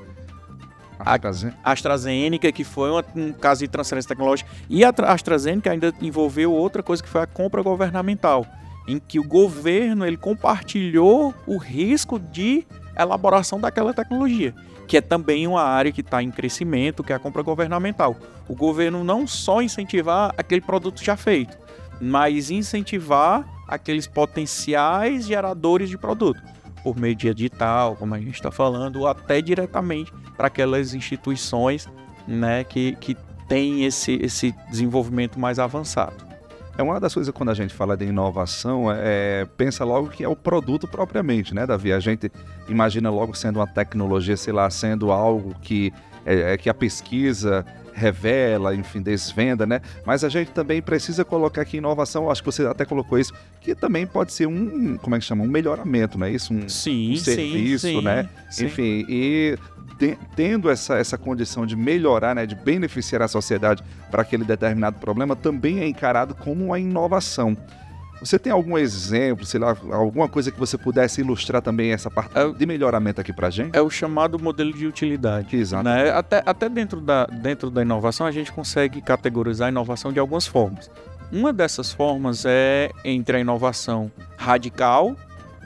AstraZeneca. 0.99 1.59
A 1.65 1.73
AstraZeneca, 1.73 2.53
que 2.53 2.63
foi 2.63 2.91
um 3.17 3.33
caso 3.33 3.61
de 3.61 3.69
transferência 3.69 4.09
tecnológica. 4.09 4.51
E 4.69 4.85
a 4.85 4.91
AstraZeneca 4.91 5.71
ainda 5.71 5.95
envolveu 6.01 6.53
outra 6.53 6.83
coisa 6.83 7.03
que 7.03 7.09
foi 7.09 7.23
a 7.23 7.27
compra 7.27 7.63
governamental 7.63 8.47
em 8.87 8.99
que 8.99 9.19
o 9.19 9.25
governo 9.25 10.05
ele 10.05 10.17
compartilhou 10.17 11.35
o 11.47 11.57
risco 11.57 12.19
de 12.19 12.67
elaboração 12.99 13.61
daquela 13.61 13.95
tecnologia, 13.95 14.55
que 14.89 14.97
é 14.97 15.01
também 15.01 15.47
uma 15.47 15.63
área 15.63 15.93
que 15.93 16.01
está 16.01 16.23
em 16.23 16.31
crescimento, 16.31 17.05
que 17.05 17.13
é 17.13 17.17
a 17.17 17.19
compra 17.19 17.43
governamental. 17.43 18.17
O 18.49 18.55
governo 18.55 19.05
não 19.05 19.27
só 19.27 19.63
incentivar 19.63 20.35
aquele 20.37 20.61
produto 20.61 21.05
já 21.05 21.17
feito, 21.17 21.57
mas 22.01 22.51
incentivar 22.51 23.47
aqueles 23.69 24.07
potenciais 24.07 25.27
geradores 25.27 25.89
de 25.89 25.99
produto, 25.99 26.41
por 26.83 26.97
meio 26.97 27.15
de 27.15 27.29
edital, 27.29 27.95
como 27.97 28.15
a 28.15 28.19
gente 28.19 28.35
está 28.35 28.51
falando, 28.51 29.01
ou 29.01 29.07
até 29.07 29.41
diretamente 29.41 30.13
para 30.37 30.47
aquelas 30.47 30.95
instituições 30.95 31.89
né, 32.27 32.65
que, 32.65 32.97
que 32.97 33.17
têm 33.49 33.85
esse, 33.85 34.15
esse 34.23 34.55
desenvolvimento 34.71 35.39
mais 35.39 35.59
avançado. 35.59 36.31
É 36.79 36.83
uma 36.83 36.99
das 36.99 37.13
coisas 37.13 37.35
quando 37.35 37.51
a 37.51 37.55
gente 37.55 37.75
fala 37.75 37.97
de 37.97 38.07
inovação, 38.07 38.87
é, 38.91 39.47
pensa 39.57 39.85
logo 39.85 40.09
que 40.09 40.25
é 40.25 40.29
o 40.29 40.35
produto 40.35 40.89
propriamente, 40.89 41.55
né, 41.55 41.67
Davi? 41.67 41.93
A 41.93 42.01
gente 42.01 42.33
imagina 42.69 43.11
logo 43.11 43.35
sendo 43.35 43.59
uma 43.59 43.67
tecnologia, 43.67 44.37
sei 44.37 44.53
lá, 44.53 44.71
sendo 44.71 45.13
algo 45.13 45.55
que, 45.61 45.93
é, 46.25 46.53
é, 46.53 46.57
que 46.57 46.71
a 46.71 46.75
pesquisa 46.75 47.67
revela, 47.93 48.75
enfim, 48.75 49.03
desvenda, 49.03 49.67
né? 49.67 49.81
Mas 50.05 50.25
a 50.25 50.29
gente 50.29 50.51
também 50.51 50.81
precisa 50.81 51.25
colocar 51.25 51.63
aqui 51.63 51.79
inovação, 51.79 52.31
acho 52.31 52.43
que 52.43 52.47
você 52.47 52.67
até 52.67 52.85
colocou 52.85 53.19
isso, 53.19 53.33
que 53.61 53.75
também 53.75 54.07
pode 54.07 54.33
ser 54.33 54.47
um, 54.47 54.97
como 54.97 55.17
é 55.17 55.19
que 55.19 55.25
chama? 55.25 55.45
Um 55.45 55.49
melhoramento, 55.49 56.19
não 56.19 56.27
é 56.27 56.31
isso? 56.31 56.53
Um, 56.53 56.69
sim, 56.69 57.13
um 57.13 57.17
serviço, 57.17 57.87
sim, 57.87 58.03
né? 58.03 58.29
Sim. 58.51 58.67
Enfim, 58.67 59.07
e 59.09 59.59
tendo 60.35 60.71
essa, 60.71 60.97
essa 60.97 61.19
condição 61.19 61.67
de 61.67 61.77
melhorar, 61.77 62.35
né, 62.35 62.47
de 62.47 62.55
beneficiar 62.55 63.23
a 63.23 63.29
sociedade 63.29 63.83
para 64.11 64.23
aquele 64.23 64.45
determinado 64.45 64.99
problema, 64.99 65.37
também 65.37 65.81
é 65.81 65.87
encarado 65.87 66.35
como 66.35 66.67
uma 66.67 66.79
inovação. 66.79 67.57
Você 68.21 68.39
tem 68.39 68.53
algum 68.53 68.77
exemplo, 68.77 69.47
sei 69.47 69.59
lá, 69.59 69.75
alguma 69.93 70.29
coisa 70.29 70.51
que 70.51 70.59
você 70.59 70.77
pudesse 70.77 71.23
ilustrar 71.23 71.63
também 71.63 71.93
essa 71.93 72.11
parte 72.11 72.39
é, 72.39 72.53
de 72.53 72.67
melhoramento 72.67 73.21
aqui 73.21 73.33
para 73.33 73.49
gente? 73.49 73.75
É 73.75 73.81
o 73.81 73.89
chamado 73.89 74.39
modelo 74.39 74.73
de 74.73 74.87
utilidade. 74.87 75.57
Exato. 75.57 75.85
Né? 75.85 76.11
Até, 76.11 76.43
até 76.45 76.69
dentro, 76.69 77.01
da, 77.01 77.25
dentro 77.27 77.71
da 77.71 77.81
inovação, 77.81 78.27
a 78.27 78.31
gente 78.31 78.53
consegue 78.53 79.01
categorizar 79.01 79.69
a 79.69 79.71
inovação 79.71 80.13
de 80.13 80.21
algumas 80.21 80.47
formas. 80.47 80.91
Uma 81.33 81.53
dessas 81.53 81.93
formas 81.93 82.45
é 82.45 82.91
entre 83.05 83.39
a 83.39 83.41
inovação 83.41 84.11
radical, 84.37 85.17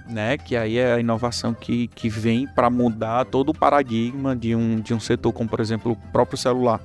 né? 0.08 0.36
Que 0.36 0.56
aí 0.56 0.78
é 0.78 0.94
a 0.94 1.00
inovação 1.00 1.54
que, 1.54 1.88
que 1.88 2.08
vem 2.08 2.46
para 2.46 2.68
mudar 2.68 3.24
todo 3.24 3.48
o 3.48 3.54
paradigma 3.54 4.36
de 4.36 4.54
um, 4.54 4.80
de 4.80 4.92
um 4.94 5.00
setor, 5.00 5.32
como 5.32 5.48
por 5.48 5.60
exemplo 5.60 5.92
o 5.92 5.96
próprio 6.12 6.36
celular. 6.36 6.80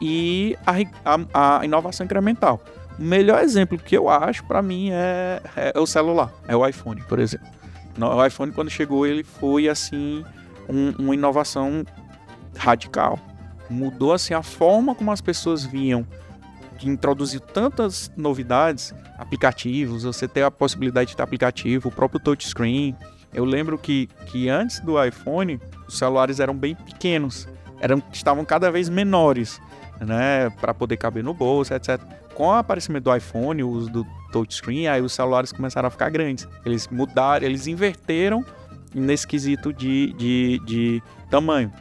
E 0.00 0.56
a, 0.66 0.74
a, 1.32 1.58
a 1.60 1.64
inovação 1.64 2.04
incremental. 2.04 2.60
O 2.98 3.02
melhor 3.02 3.42
exemplo 3.42 3.78
que 3.78 3.96
eu 3.96 4.08
acho 4.08 4.44
para 4.44 4.60
mim 4.60 4.90
é, 4.90 5.40
é, 5.56 5.78
o 5.78 5.86
celular, 5.86 6.32
é 6.46 6.56
o 6.56 6.66
iPhone, 6.66 7.00
por 7.02 7.18
exemplo. 7.18 7.46
O 8.00 8.24
iPhone, 8.24 8.52
quando 8.52 8.70
chegou, 8.70 9.06
ele 9.06 9.24
foi 9.24 9.68
assim 9.68 10.24
um, 10.68 10.90
uma 10.98 11.14
inovação 11.14 11.84
radical. 12.56 13.18
Mudou 13.68 14.12
assim 14.12 14.34
a 14.34 14.42
forma 14.42 14.94
como 14.94 15.10
as 15.10 15.20
pessoas 15.20 15.64
viam 15.64 16.06
que 16.78 16.88
introduziu 16.88 17.40
tantas 17.40 18.10
novidades, 18.16 18.94
aplicativos, 19.18 20.04
você 20.04 20.28
ter 20.28 20.44
a 20.44 20.50
possibilidade 20.50 21.10
de 21.10 21.16
ter 21.16 21.22
aplicativo, 21.22 21.88
o 21.88 21.92
próprio 21.92 22.20
touchscreen. 22.20 22.96
Eu 23.34 23.44
lembro 23.44 23.76
que, 23.76 24.08
que 24.26 24.48
antes 24.48 24.80
do 24.80 25.02
iPhone, 25.04 25.60
os 25.86 25.98
celulares 25.98 26.40
eram 26.40 26.54
bem 26.54 26.74
pequenos, 26.74 27.48
eram, 27.80 28.02
estavam 28.12 28.44
cada 28.44 28.70
vez 28.70 28.88
menores, 28.88 29.60
né, 30.00 30.48
para 30.60 30.72
poder 30.72 30.96
caber 30.96 31.24
no 31.24 31.34
bolso, 31.34 31.74
etc. 31.74 32.00
Com 32.38 32.46
o 32.46 32.52
aparecimento 32.52 33.02
do 33.02 33.16
iPhone, 33.16 33.64
o 33.64 33.68
uso 33.68 33.90
do 33.90 34.06
touchscreen, 34.30 34.86
aí 34.86 35.02
os 35.02 35.12
celulares 35.12 35.50
começaram 35.50 35.88
a 35.88 35.90
ficar 35.90 36.08
grandes. 36.08 36.46
Eles 36.64 36.86
mudaram, 36.86 37.44
eles 37.44 37.66
inverteram 37.66 38.44
nesse 38.94 39.26
quesito 39.26 39.72
de, 39.72 40.12
de, 40.12 40.60
de 40.64 41.02
tamanho. 41.28 41.72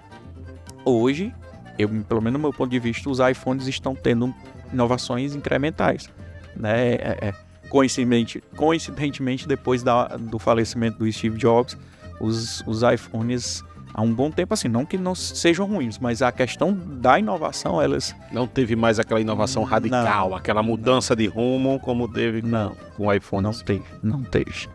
Hoje, 0.84 1.32
eu, 1.78 1.88
pelo 2.10 2.20
menos 2.24 2.40
do 2.40 2.42
meu 2.42 2.52
ponto 2.52 2.72
de 2.72 2.80
vista, 2.80 3.08
os 3.08 3.20
iPhones 3.20 3.68
estão 3.68 3.94
tendo 3.94 4.34
inovações 4.74 5.36
incrementais. 5.36 6.10
Né? 6.56 6.96
É, 6.96 7.18
é, 7.22 7.34
coincidentemente, 7.70 8.44
coincidentemente, 8.56 9.48
depois 9.48 9.84
da, 9.84 10.08
do 10.18 10.40
falecimento 10.40 10.98
do 10.98 11.12
Steve 11.12 11.38
Jobs, 11.38 11.78
os, 12.20 12.64
os 12.66 12.82
iPhones 12.82 13.64
há 13.98 14.02
um 14.04 14.14
bom 14.14 14.30
tempo 14.30 14.54
assim, 14.54 14.68
não 14.68 14.86
que 14.86 14.96
não 14.96 15.16
sejam 15.16 15.66
ruins, 15.66 15.98
mas 15.98 16.22
a 16.22 16.32
questão 16.32 16.72
da 16.72 17.18
inovação, 17.18 17.82
elas 17.82 18.16
não 18.32 18.46
teve 18.46 18.76
mais 18.76 19.00
aquela 19.00 19.20
inovação 19.20 19.64
radical, 19.64 20.30
não, 20.30 20.38
aquela 20.38 20.62
mudança 20.62 21.16
não. 21.16 21.22
de 21.24 21.28
rumo 21.28 21.80
como 21.80 22.08
teve 22.08 22.44
não, 22.44 22.76
com 22.96 23.08
o 23.08 23.14
iPhone. 23.14 23.42
Não 23.42 23.52
teve, 23.52 23.84
não 24.04 24.24
teve. 24.24 24.70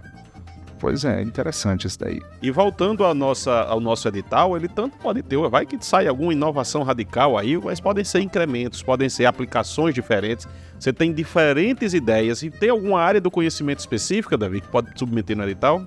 Pois 0.80 1.04
é, 1.04 1.22
interessante 1.22 1.86
isso 1.86 2.00
daí. 2.00 2.20
E 2.42 2.50
voltando 2.50 3.04
à 3.04 3.14
nossa, 3.14 3.62
ao 3.62 3.78
nosso 3.78 4.08
edital, 4.08 4.56
ele 4.56 4.66
tanto 4.66 4.98
pode 4.98 5.22
ter, 5.22 5.38
vai 5.48 5.64
que 5.64 5.78
sai 5.80 6.08
alguma 6.08 6.32
inovação 6.32 6.82
radical 6.82 7.38
aí, 7.38 7.56
mas 7.56 7.78
podem 7.78 8.02
ser 8.02 8.20
incrementos, 8.20 8.82
podem 8.82 9.08
ser 9.08 9.26
aplicações 9.26 9.94
diferentes. 9.94 10.48
Você 10.80 10.92
tem 10.92 11.12
diferentes 11.12 11.94
ideias 11.94 12.42
e 12.42 12.50
tem 12.50 12.70
alguma 12.70 13.00
área 13.00 13.20
do 13.20 13.30
conhecimento 13.30 13.78
específica, 13.78 14.36
Davi, 14.36 14.60
que 14.60 14.66
pode 14.66 14.98
submeter 14.98 15.36
no 15.36 15.44
edital? 15.44 15.86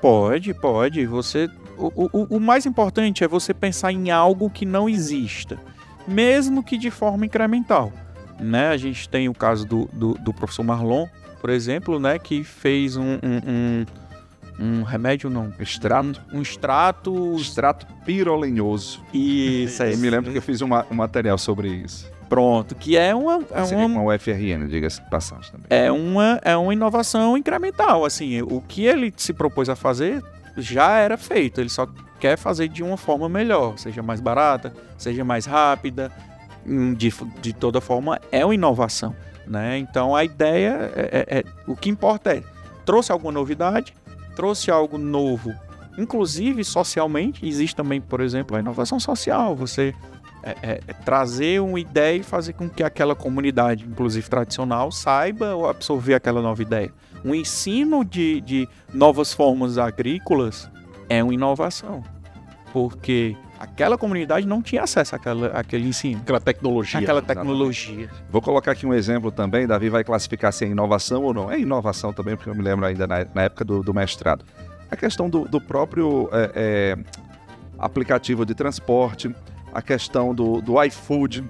Pode, 0.00 0.54
pode. 0.54 1.04
Você 1.06 1.50
o, 1.78 2.10
o, 2.12 2.36
o 2.36 2.40
mais 2.40 2.66
importante 2.66 3.22
é 3.24 3.28
você 3.28 3.54
pensar 3.54 3.92
em 3.92 4.10
algo 4.10 4.50
que 4.50 4.66
não 4.66 4.88
exista, 4.88 5.58
mesmo 6.06 6.62
que 6.62 6.76
de 6.76 6.90
forma 6.90 7.24
incremental. 7.26 7.92
Né? 8.40 8.68
A 8.68 8.76
gente 8.76 9.08
tem 9.08 9.28
o 9.28 9.34
caso 9.34 9.66
do, 9.66 9.88
do, 9.92 10.14
do 10.14 10.32
professor 10.32 10.62
Marlon, 10.62 11.06
por 11.40 11.50
exemplo, 11.50 11.98
né, 12.00 12.18
que 12.18 12.42
fez 12.44 12.96
um, 12.96 13.02
um, 13.14 13.40
um, 13.48 13.86
um 14.60 14.82
remédio, 14.82 15.30
não, 15.30 15.52
Extrato. 15.58 16.20
um, 16.32 16.38
um 16.38 16.42
extrato. 16.42 17.36
Extrato 17.38 17.86
pirolenhoso. 18.04 19.00
Isso, 19.14 19.82
é 19.82 19.92
Eu 19.92 19.98
me 19.98 20.10
lembro 20.10 20.30
que 20.32 20.38
eu 20.38 20.42
fiz 20.42 20.60
uma- 20.60 20.84
um 20.90 20.94
material 20.94 21.38
sobre 21.38 21.68
isso. 21.68 22.10
Pronto, 22.28 22.74
que 22.74 22.96
é 22.96 23.14
uma, 23.14 23.40
é 23.52 23.64
Seria 23.64 23.86
uma, 23.86 24.00
com 24.02 24.10
a 24.10 24.14
UFRN, 24.14 24.68
diga-se 24.68 25.00
de 25.02 25.08
passagem 25.08 25.50
também. 25.50 25.66
é 25.70 25.90
uma, 25.90 26.38
é 26.44 26.54
uma 26.56 26.72
inovação 26.74 27.38
incremental. 27.38 28.04
Assim, 28.04 28.42
o 28.42 28.60
que 28.60 28.84
ele 28.84 29.12
se 29.16 29.32
propôs 29.32 29.68
a 29.70 29.74
fazer 29.76 30.22
já 30.62 30.98
era 30.98 31.16
feito. 31.16 31.60
Ele 31.60 31.68
só 31.68 31.86
quer 32.20 32.36
fazer 32.36 32.68
de 32.68 32.82
uma 32.82 32.96
forma 32.96 33.28
melhor, 33.28 33.78
seja 33.78 34.02
mais 34.02 34.20
barata, 34.20 34.72
seja 34.96 35.24
mais 35.24 35.46
rápida. 35.46 36.10
Hum, 36.66 36.92
De, 36.94 37.12
de 37.40 37.52
toda 37.52 37.80
forma, 37.80 38.20
é 38.32 38.44
uma 38.44 38.54
inovação. 38.54 39.14
Né? 39.46 39.78
Então 39.78 40.14
a 40.14 40.24
ideia 40.24 40.90
é, 40.94 41.26
é- 41.26 41.38
é- 41.38 41.44
o 41.66 41.74
que 41.74 41.88
importa 41.88 42.34
é 42.36 42.42
trouxe 42.84 43.10
alguma 43.10 43.32
novidade, 43.32 43.94
trouxe 44.36 44.70
algo 44.70 44.98
novo, 44.98 45.54
inclusive 45.96 46.62
socialmente. 46.64 47.46
Existe 47.46 47.74
também, 47.74 48.00
por 48.00 48.20
exemplo, 48.20 48.56
a 48.56 48.60
inovação 48.60 49.00
social. 49.00 49.56
Você 49.56 49.94
é- 50.42 50.56
é- 50.62 50.80
é 50.86 50.92
trazer 50.92 51.60
uma 51.60 51.78
ideia 51.80 52.18
e 52.18 52.22
fazer 52.22 52.52
com 52.52 52.68
que 52.68 52.82
aquela 52.82 53.14
comunidade, 53.14 53.84
inclusive 53.84 54.28
tradicional, 54.28 54.90
saiba 54.92 55.54
ou 55.54 55.68
absorver 55.68 56.14
aquela 56.14 56.40
nova 56.42 56.60
ideia. 56.62 56.90
O 57.24 57.34
ensino 57.34 58.04
de, 58.04 58.40
de 58.40 58.68
novas 58.94 59.32
formas 59.32 59.76
agrícolas 59.78 60.70
é 61.08 61.22
uma 61.22 61.34
inovação, 61.34 62.02
porque 62.72 63.36
aquela 63.58 63.98
comunidade 63.98 64.46
não 64.46 64.62
tinha 64.62 64.82
acesso 64.84 65.16
àquela, 65.16 65.48
àquele 65.48 65.88
ensino, 65.88 66.20
Aquela 66.20 66.38
tecnologia. 66.40 67.00
àquela 67.00 67.20
tecnologia. 67.20 68.08
Vou 68.30 68.40
colocar 68.40 68.70
aqui 68.72 68.86
um 68.86 68.94
exemplo 68.94 69.32
também, 69.32 69.66
Davi 69.66 69.88
vai 69.88 70.04
classificar 70.04 70.52
se 70.52 70.64
é 70.64 70.68
inovação 70.68 71.24
ou 71.24 71.34
não. 71.34 71.50
É 71.50 71.58
inovação 71.58 72.12
também, 72.12 72.36
porque 72.36 72.48
eu 72.50 72.54
me 72.54 72.62
lembro 72.62 72.86
ainda 72.86 73.06
na, 73.06 73.26
na 73.34 73.42
época 73.42 73.64
do, 73.64 73.82
do 73.82 73.92
mestrado. 73.92 74.44
A 74.90 74.96
questão 74.96 75.28
do, 75.28 75.44
do 75.46 75.60
próprio 75.60 76.28
é, 76.32 76.52
é, 76.54 76.98
aplicativo 77.78 78.46
de 78.46 78.54
transporte, 78.54 79.34
a 79.72 79.82
questão 79.82 80.34
do, 80.34 80.60
do 80.60 80.82
iFood. 80.84 81.44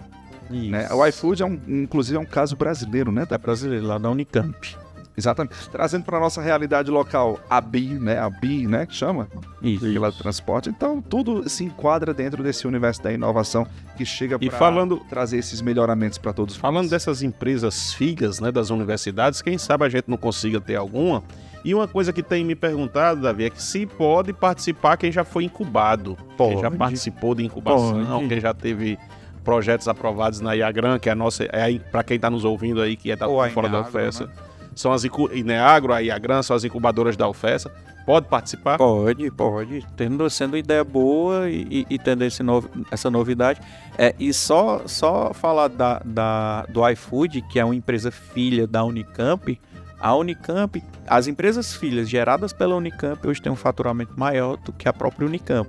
Né? 0.50 0.88
O 0.92 1.06
iFood, 1.06 1.42
é 1.42 1.46
um, 1.46 1.60
inclusive, 1.68 2.16
é 2.16 2.20
um 2.20 2.24
caso 2.24 2.56
brasileiro, 2.56 3.12
né? 3.12 3.26
é 3.28 3.38
brasileiro, 3.38 3.86
lá 3.86 3.98
da 3.98 4.10
Unicamp. 4.10 4.76
Exatamente. 5.18 5.68
Trazendo 5.70 6.04
para 6.04 6.20
nossa 6.20 6.40
realidade 6.40 6.92
local 6.92 7.40
a 7.50 7.60
BI, 7.60 7.94
né? 7.94 8.20
A 8.20 8.30
BI, 8.30 8.68
né? 8.68 8.86
Que 8.86 8.94
chama? 8.94 9.26
Isso. 9.60 9.80
Pela 9.84 10.12
transporte. 10.12 10.70
Então, 10.70 11.02
tudo 11.02 11.48
se 11.48 11.64
enquadra 11.64 12.14
dentro 12.14 12.40
desse 12.40 12.68
universo 12.68 13.02
da 13.02 13.12
inovação 13.12 13.66
que 13.96 14.04
chega 14.04 14.38
para 14.38 14.50
falando- 14.52 15.00
trazer 15.08 15.38
esses 15.38 15.60
melhoramentos 15.60 16.18
para 16.18 16.32
todos. 16.32 16.54
Falando 16.54 16.88
dessas 16.88 17.20
empresas 17.20 17.92
filhas 17.92 18.38
né, 18.38 18.52
das 18.52 18.70
universidades, 18.70 19.42
quem 19.42 19.58
sabe 19.58 19.84
a 19.84 19.88
gente 19.88 20.04
não 20.06 20.16
consiga 20.16 20.60
ter 20.60 20.76
alguma. 20.76 21.24
E 21.64 21.74
uma 21.74 21.88
coisa 21.88 22.12
que 22.12 22.22
tem 22.22 22.44
me 22.44 22.54
perguntado, 22.54 23.20
Davi, 23.20 23.44
é 23.44 23.50
que 23.50 23.60
se 23.62 23.84
pode 23.84 24.32
participar 24.32 24.96
quem 24.96 25.10
já 25.12 25.24
foi 25.24 25.44
incubado. 25.44 26.16
Quem 26.36 26.56
já 26.56 26.62
Pode. 26.68 26.76
participou 26.76 27.34
de 27.34 27.44
incubação, 27.44 28.04
Pode. 28.06 28.28
quem 28.28 28.40
já 28.40 28.54
teve 28.54 28.96
projetos 29.44 29.88
aprovados 29.88 30.40
na 30.40 30.52
IAGRAN, 30.54 30.98
que 30.98 31.08
é 31.08 31.12
a 31.12 31.14
nossa. 31.14 31.44
É 31.44 31.78
para 31.90 32.02
quem 32.04 32.16
está 32.16 32.30
nos 32.30 32.44
ouvindo 32.44 32.80
aí, 32.80 32.96
que 32.96 33.10
é 33.10 33.16
da, 33.16 33.26
fora 33.50 33.68
da 33.68 33.80
UFES. 33.80 34.20
né? 34.20 34.28
São 34.74 34.92
as 34.92 35.02
Ineagro, 35.32 35.92
a 35.92 35.98
IAGRAN, 36.00 36.42
são 36.42 36.54
as 36.54 36.62
incubadoras 36.64 37.16
da 37.16 37.28
UFES. 37.28 37.66
Pode 38.06 38.26
participar? 38.28 38.78
Pode, 38.78 39.30
pode. 39.32 39.84
Tendo, 39.96 40.30
sendo 40.30 40.56
ideia 40.56 40.82
boa 40.84 41.50
e, 41.50 41.66
e- 41.70 41.86
e 41.90 41.98
tendo 41.98 42.24
esse 42.24 42.42
novo- 42.42 42.68
essa 42.90 43.10
novidade. 43.10 43.60
É, 43.98 44.14
e 44.18 44.32
só, 44.32 44.82
só 44.86 45.34
falar 45.34 45.68
da, 45.68 46.00
da- 46.04 46.64
do 46.70 46.88
iFood, 46.90 47.42
que 47.42 47.58
é 47.58 47.64
uma 47.64 47.74
empresa 47.74 48.10
filha 48.10 48.66
da 48.66 48.82
Unicamp. 48.84 49.60
A 50.00 50.14
Unicamp, 50.14 50.82
as 51.06 51.26
empresas 51.26 51.74
filhas 51.74 52.08
geradas 52.08 52.52
pela 52.52 52.76
Unicamp 52.76 53.26
hoje 53.26 53.42
têm 53.42 53.50
um 53.50 53.56
faturamento 53.56 54.18
maior 54.18 54.56
do 54.56 54.72
que 54.72 54.88
a 54.88 54.92
própria 54.92 55.26
Unicamp. 55.26 55.68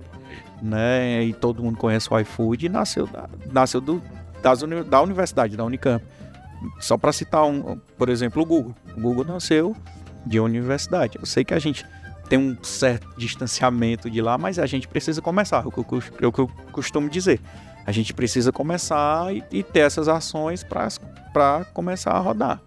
Né? 0.62 1.24
E 1.24 1.34
todo 1.34 1.64
mundo 1.64 1.78
conhece 1.78 2.14
o 2.14 2.20
iFood 2.20 2.70
nasceu, 2.70 3.08
da, 3.08 3.30
nasceu 3.52 3.82
do, 3.82 4.02
das 4.42 4.62
da 4.88 5.02
universidade, 5.02 5.58
da 5.58 5.64
Unicamp. 5.64 6.04
Só 6.80 6.98
para 6.98 7.12
citar, 7.12 7.46
um, 7.46 7.80
por 7.98 8.10
exemplo, 8.10 8.42
o 8.42 8.46
Google. 8.46 8.76
O 8.96 9.02
Google 9.02 9.26
nasceu 9.26 9.76
de 10.26 10.40
universidade. 10.40 11.18
Eu 11.18 11.26
sei 11.26 11.44
que 11.44 11.54
a 11.54 11.60
gente 11.60 11.86
tem 12.28 12.38
um 12.38 12.56
certo 12.64 13.08
distanciamento 13.18 14.10
de 14.10 14.22
lá, 14.22 14.38
mas 14.38 14.60
a 14.60 14.66
gente 14.68 14.88
precisa 14.88 15.22
começar, 15.22 15.64
é 15.64 15.68
o 15.68 15.72
que 15.72 15.80
eu, 15.80 16.30
é 16.30 16.32
que 16.32 16.40
eu 16.40 16.48
costumo 16.72 17.10
dizer. 17.10 17.42
A 17.86 17.92
gente 17.92 18.14
precisa 18.14 18.52
começar 18.52 19.34
e, 19.34 19.44
e 19.52 19.64
ter 19.64 19.80
essas 19.80 20.08
ações 20.08 20.64
para 20.64 21.66
começar 21.74 22.12
a 22.12 22.20
rodar. 22.20 22.62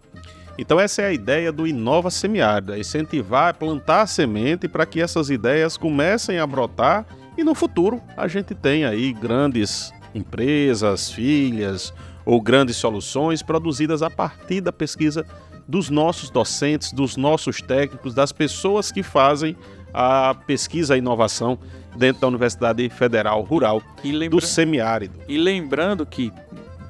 Então 0.59 0.79
essa 0.79 1.03
é 1.03 1.07
a 1.07 1.13
ideia 1.13 1.51
do 1.51 1.67
Inova 1.67 2.11
Semiárido, 2.11 2.73
é 2.75 2.79
incentivar, 2.79 3.55
plantar 3.57 4.03
a 4.03 4.07
semente 4.07 4.69
para 4.69 4.85
que 4.87 5.01
essas 5.01 5.31
ideias 5.31 5.77
comecem 5.77 6.39
a 6.39 6.47
brotar 6.47 7.07
e 7.37 7.43
no 7.43 7.55
futuro 7.55 8.01
a 8.17 8.29
gente 8.29 8.55
tenha 8.55 8.91
aí 8.91 9.13
grandes 9.13 9.93
empresas, 10.15 11.11
filhas 11.11 11.93
ou 12.25 12.41
grandes 12.41 12.77
soluções 12.77 13.43
produzidas 13.43 14.03
a 14.03 14.11
partir 14.11 14.61
da 14.61 14.73
pesquisa 14.73 15.25
dos 15.67 15.89
nossos 15.89 16.29
docentes, 16.29 16.93
dos 16.93 17.17
nossos 17.17 17.63
técnicos, 17.63 18.15
das 18.15 18.31
pessoas 18.31 18.93
que 18.93 19.03
fazem 19.03 19.57
a 19.95 20.35
pesquisa 20.47 20.97
e 20.97 20.99
inovação 20.99 21.59
dentro 21.97 22.21
da 22.23 22.29
Universidade 22.29 22.89
Federal 22.91 23.43
Rural 23.43 23.83
lembra- 24.05 24.29
do 24.29 24.41
Semiárido. 24.41 25.19
e 25.29 25.37
lembrando 25.39 26.05
que 26.05 26.33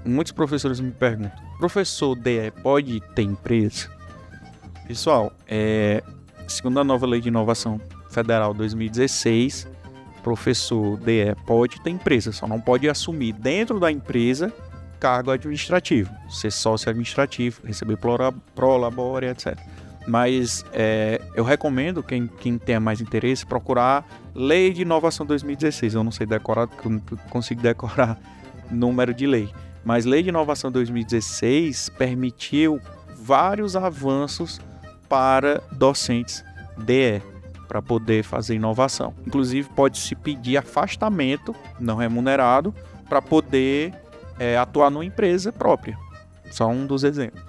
muitos 0.04 0.32
professores 0.32 0.80
me 0.80 0.90
perguntam: 0.90 1.32
professor 1.58 2.14
DE 2.14 2.50
pode 2.62 3.00
ter 3.14 3.22
empresa? 3.22 3.90
Pessoal, 4.86 5.32
é, 5.46 6.02
segundo 6.46 6.80
a 6.80 6.84
nova 6.84 7.06
lei 7.06 7.20
de 7.20 7.28
inovação 7.28 7.80
federal 8.10 8.52
2016, 8.52 9.66
professor 10.22 10.96
DE 10.98 11.34
pode 11.46 11.80
ter 11.80 11.90
empresa, 11.90 12.32
só 12.32 12.46
não 12.46 12.60
pode 12.60 12.88
assumir 12.88 13.32
dentro 13.32 13.80
da 13.80 13.90
empresa 13.90 14.52
cargo 15.00 15.32
administrativo, 15.32 16.14
ser 16.30 16.52
sócio 16.52 16.88
administrativo, 16.88 17.60
receber 17.64 17.98
prolabore, 18.54 19.26
etc. 19.26 19.58
Mas 20.06 20.64
é, 20.72 21.20
eu 21.34 21.42
recomendo 21.42 22.02
quem, 22.02 22.26
quem 22.26 22.56
tenha 22.56 22.78
mais 22.78 23.00
interesse 23.00 23.44
procurar 23.44 24.06
Lei 24.34 24.72
de 24.72 24.82
Inovação 24.82 25.26
2016. 25.26 25.94
Eu 25.94 26.04
não 26.04 26.10
sei 26.10 26.26
decorar, 26.26 26.66
porque 26.66 26.86
eu 26.86 26.92
não 26.92 27.00
consigo 27.30 27.60
decorar 27.60 28.18
número 28.70 29.12
de 29.12 29.26
lei. 29.26 29.48
Mas 29.84 30.04
Lei 30.04 30.22
de 30.22 30.28
Inovação 30.28 30.70
2016 30.70 31.90
permitiu 31.90 32.80
vários 33.16 33.76
avanços 33.76 34.60
para 35.08 35.62
docentes 35.72 36.44
DE 36.76 37.22
para 37.68 37.80
poder 37.80 38.22
fazer 38.22 38.54
inovação. 38.54 39.14
Inclusive 39.26 39.68
pode-se 39.70 40.14
pedir 40.14 40.56
afastamento 40.56 41.54
não 41.80 41.96
remunerado 41.96 42.74
para 43.08 43.22
poder 43.22 43.94
é, 44.38 44.56
atuar 44.56 44.90
numa 44.90 45.04
empresa 45.04 45.52
própria. 45.52 45.96
Só 46.50 46.68
um 46.68 46.86
dos 46.86 47.02
exemplos. 47.02 47.42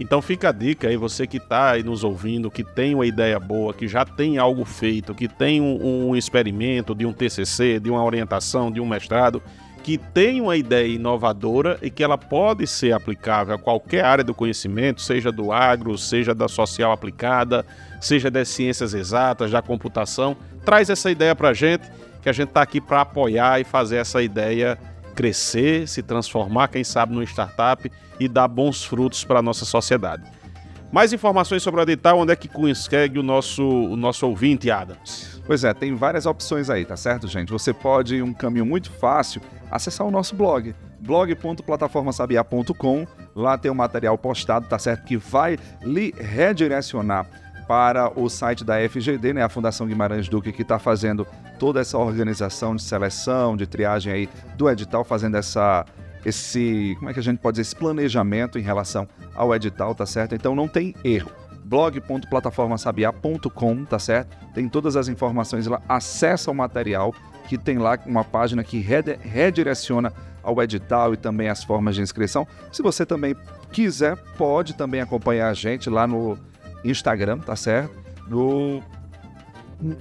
Então 0.00 0.22
fica 0.22 0.48
a 0.48 0.52
dica 0.52 0.88
aí, 0.88 0.96
você 0.96 1.26
que 1.26 1.36
está 1.36 1.72
aí 1.72 1.82
nos 1.82 2.02
ouvindo, 2.02 2.50
que 2.50 2.64
tem 2.64 2.94
uma 2.94 3.06
ideia 3.06 3.38
boa, 3.38 3.74
que 3.74 3.86
já 3.86 4.04
tem 4.04 4.38
algo 4.38 4.64
feito, 4.64 5.14
que 5.14 5.28
tem 5.28 5.60
um, 5.60 6.08
um 6.08 6.16
experimento 6.16 6.94
de 6.94 7.04
um 7.04 7.12
TCC, 7.12 7.78
de 7.78 7.90
uma 7.90 8.02
orientação, 8.02 8.70
de 8.70 8.80
um 8.80 8.86
mestrado, 8.86 9.42
que 9.82 9.98
tem 9.98 10.40
uma 10.40 10.56
ideia 10.56 10.86
inovadora 10.86 11.78
e 11.82 11.90
que 11.90 12.02
ela 12.02 12.16
pode 12.16 12.66
ser 12.66 12.92
aplicável 12.92 13.54
a 13.54 13.58
qualquer 13.58 14.04
área 14.04 14.22
do 14.22 14.32
conhecimento, 14.32 15.02
seja 15.02 15.32
do 15.32 15.52
agro, 15.52 15.98
seja 15.98 16.34
da 16.34 16.48
social 16.48 16.92
aplicada, 16.92 17.66
seja 18.00 18.30
das 18.30 18.48
ciências 18.48 18.94
exatas, 18.94 19.50
da 19.50 19.60
computação, 19.60 20.36
traz 20.64 20.88
essa 20.88 21.10
ideia 21.10 21.34
para 21.34 21.48
a 21.48 21.54
gente, 21.54 21.90
que 22.22 22.28
a 22.28 22.32
gente 22.32 22.48
está 22.48 22.62
aqui 22.62 22.80
para 22.80 23.00
apoiar 23.00 23.60
e 23.60 23.64
fazer 23.64 23.96
essa 23.96 24.22
ideia 24.22 24.78
crescer, 25.14 25.88
se 25.88 26.02
transformar, 26.02 26.68
quem 26.68 26.84
sabe, 26.84 27.12
numa 27.12 27.24
startup 27.24 27.90
e 28.18 28.28
dar 28.28 28.48
bons 28.48 28.84
frutos 28.84 29.24
para 29.24 29.40
a 29.40 29.42
nossa 29.42 29.64
sociedade. 29.64 30.22
Mais 30.92 31.10
informações 31.10 31.62
sobre 31.62 31.80
o 31.80 31.84
edital, 31.84 32.18
onde 32.18 32.32
é 32.32 32.36
que 32.36 32.46
consegue 32.46 33.18
o 33.18 33.22
nosso, 33.22 33.66
o 33.66 33.96
nosso 33.96 34.26
ouvinte, 34.26 34.70
Adams? 34.70 35.40
Pois 35.46 35.64
é, 35.64 35.72
tem 35.72 35.94
várias 35.94 36.26
opções 36.26 36.68
aí, 36.68 36.84
tá 36.84 36.98
certo, 36.98 37.26
gente? 37.26 37.50
Você 37.50 37.72
pode, 37.72 38.20
um 38.20 38.34
caminho 38.34 38.66
muito 38.66 38.90
fácil, 38.90 39.40
acessar 39.70 40.06
o 40.06 40.10
nosso 40.10 40.36
blog, 40.36 40.74
blog.plataformasabiá.com. 41.00 43.06
Lá 43.34 43.56
tem 43.56 43.70
o 43.70 43.74
material 43.74 44.18
postado, 44.18 44.68
tá 44.68 44.78
certo? 44.78 45.06
Que 45.06 45.16
vai 45.16 45.58
lhe 45.82 46.12
redirecionar 46.14 47.26
para 47.66 48.12
o 48.14 48.28
site 48.28 48.62
da 48.62 48.74
FGD, 48.86 49.32
né, 49.32 49.42
a 49.42 49.48
Fundação 49.48 49.86
Guimarães 49.86 50.28
Duque, 50.28 50.52
que 50.52 50.60
está 50.60 50.78
fazendo 50.78 51.26
toda 51.58 51.80
essa 51.80 51.96
organização 51.96 52.76
de 52.76 52.82
seleção, 52.82 53.56
de 53.56 53.66
triagem 53.66 54.12
aí 54.12 54.28
do 54.58 54.68
edital, 54.68 55.04
fazendo 55.04 55.38
essa 55.38 55.86
esse, 56.24 56.94
como 56.98 57.10
é 57.10 57.12
que 57.12 57.20
a 57.20 57.22
gente 57.22 57.38
pode 57.38 57.56
dizer, 57.56 57.62
esse 57.62 57.76
planejamento 57.76 58.58
em 58.58 58.62
relação 58.62 59.06
ao 59.34 59.54
edital, 59.54 59.94
tá 59.94 60.06
certo? 60.06 60.34
Então 60.34 60.54
não 60.54 60.68
tem 60.68 60.94
erro 61.04 61.30
blog.plataformasabiá.com, 61.64 63.84
tá 63.84 63.98
certo? 63.98 64.36
Tem 64.52 64.68
todas 64.68 64.96
as 64.96 65.08
informações 65.08 65.66
lá, 65.66 65.80
acessa 65.88 66.50
o 66.50 66.54
material 66.54 67.14
que 67.48 67.56
tem 67.56 67.78
lá 67.78 67.98
uma 68.04 68.24
página 68.24 68.62
que 68.62 68.78
redireciona 68.78 70.12
ao 70.42 70.62
edital 70.62 71.14
e 71.14 71.16
também 71.16 71.48
as 71.48 71.64
formas 71.64 71.94
de 71.94 72.02
inscrição. 72.02 72.46
Se 72.70 72.82
você 72.82 73.06
também 73.06 73.34
quiser, 73.70 74.16
pode 74.36 74.74
também 74.74 75.00
acompanhar 75.00 75.48
a 75.48 75.54
gente 75.54 75.88
lá 75.88 76.06
no 76.06 76.36
Instagram, 76.84 77.38
tá 77.38 77.56
certo? 77.56 77.90
No 78.28 78.82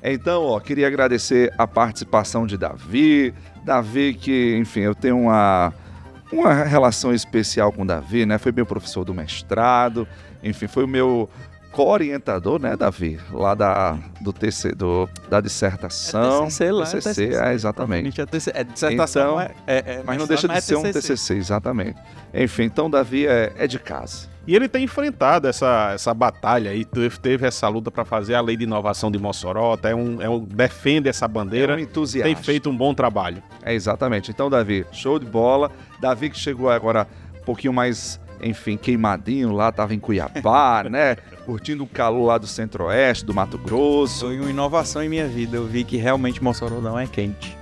Então, 0.02 0.42
ó, 0.44 0.60
queria 0.60 0.86
agradecer 0.86 1.52
a 1.56 1.66
participação 1.66 2.46
de 2.46 2.58
Davi. 2.58 3.32
Davi, 3.64 4.12
que, 4.12 4.56
enfim, 4.58 4.80
eu 4.80 4.94
tenho 4.94 5.18
uma, 5.18 5.72
uma 6.30 6.52
relação 6.52 7.14
especial 7.14 7.72
com 7.72 7.86
Davi, 7.86 8.26
né? 8.26 8.36
Foi 8.36 8.52
meu 8.52 8.66
professor 8.66 9.02
do 9.04 9.14
mestrado, 9.14 10.06
enfim, 10.44 10.66
foi 10.66 10.84
o 10.84 10.88
meu 10.88 11.28
co-orientador, 11.72 12.60
né, 12.60 12.76
Davi? 12.76 13.18
Lá 13.32 13.52
da, 13.54 13.98
do 14.20 14.32
TC, 14.32 14.72
do, 14.76 15.08
da 15.28 15.40
dissertação. 15.40 16.42
É 16.44 16.46
TCC 16.46 16.70
lá, 16.72 16.82
é 16.82 16.86
TCC, 16.86 17.26
TCC. 17.26 17.44
é, 17.44 17.52
exatamente. 17.52 18.20
É 18.20 18.26
TC 18.26 18.52
É 18.54 18.62
dissertação, 18.64 19.22
Então, 19.32 19.40
é, 19.40 19.50
é- 19.66 19.78
é 19.94 20.02
Mas 20.06 20.16
não 20.18 20.26
deixa 20.26 20.46
é 20.46 20.54
de 20.54 20.60
ser 20.60 20.76
um 20.76 20.82
TCC. 20.82 21.00
TCC, 21.14 21.34
exatamente. 21.34 21.98
Enfim, 22.32 22.62
então 22.64 22.88
Davi 22.88 23.26
é, 23.26 23.52
é 23.58 23.66
de 23.66 23.78
casa. 23.80 24.28
E 24.46 24.54
ele 24.54 24.68
tem 24.68 24.84
enfrentado 24.84 25.48
essa, 25.48 25.92
essa 25.94 26.12
batalha 26.14 26.70
aí, 26.70 26.84
teve, 26.84 27.46
essa 27.46 27.66
luta 27.66 27.90
para 27.90 28.04
fazer 28.04 28.34
a 28.34 28.40
lei 28.42 28.56
de 28.56 28.64
inovação 28.64 29.10
de 29.10 29.18
Mossoró, 29.18 29.76
é 29.82 29.94
um, 29.94 30.20
é 30.22 30.28
um, 30.28 30.38
defende 30.44 31.08
essa 31.08 31.24
É 31.24 31.28
bandeira, 31.28 31.74
um 31.74 31.78
entusiasta. 31.78 32.26
tem 32.32 32.36
feito 32.36 32.68
um 32.70 32.76
bom 32.76 32.92
trabalho. 32.94 33.42
É, 33.64 33.72
exatamente. 33.74 34.30
Então, 34.30 34.48
Davi, 34.50 34.86
show 34.92 35.18
de 35.18 35.24
bola. 35.26 35.70
Davi 35.98 36.28
que 36.30 36.38
chegou 36.38 36.68
agora 36.70 37.06
um 37.40 37.44
pouquinho 37.44 37.72
mais, 37.72 38.20
enfim, 38.44 38.76
queimadinho 38.76 39.52
lá, 39.52 39.72
tava 39.72 39.94
em 39.94 39.98
Cuiabá, 39.98 40.84
né? 40.90 41.16
Curtindo 41.46 41.82
o 41.84 41.86
calor 41.86 42.26
lá 42.26 42.38
do 42.38 42.46
centro-oeste, 42.46 43.24
do 43.24 43.34
Mato 43.34 43.58
Grosso. 43.58 44.26
Foi 44.26 44.38
uma 44.38 44.50
inovação 44.50 45.02
em 45.02 45.08
minha 45.08 45.26
vida. 45.26 45.56
Eu 45.56 45.66
vi 45.66 45.82
que 45.84 45.96
realmente 45.96 46.42
Mossoró 46.42 46.80
não 46.80 46.98
é 46.98 47.06
quente. 47.06 47.56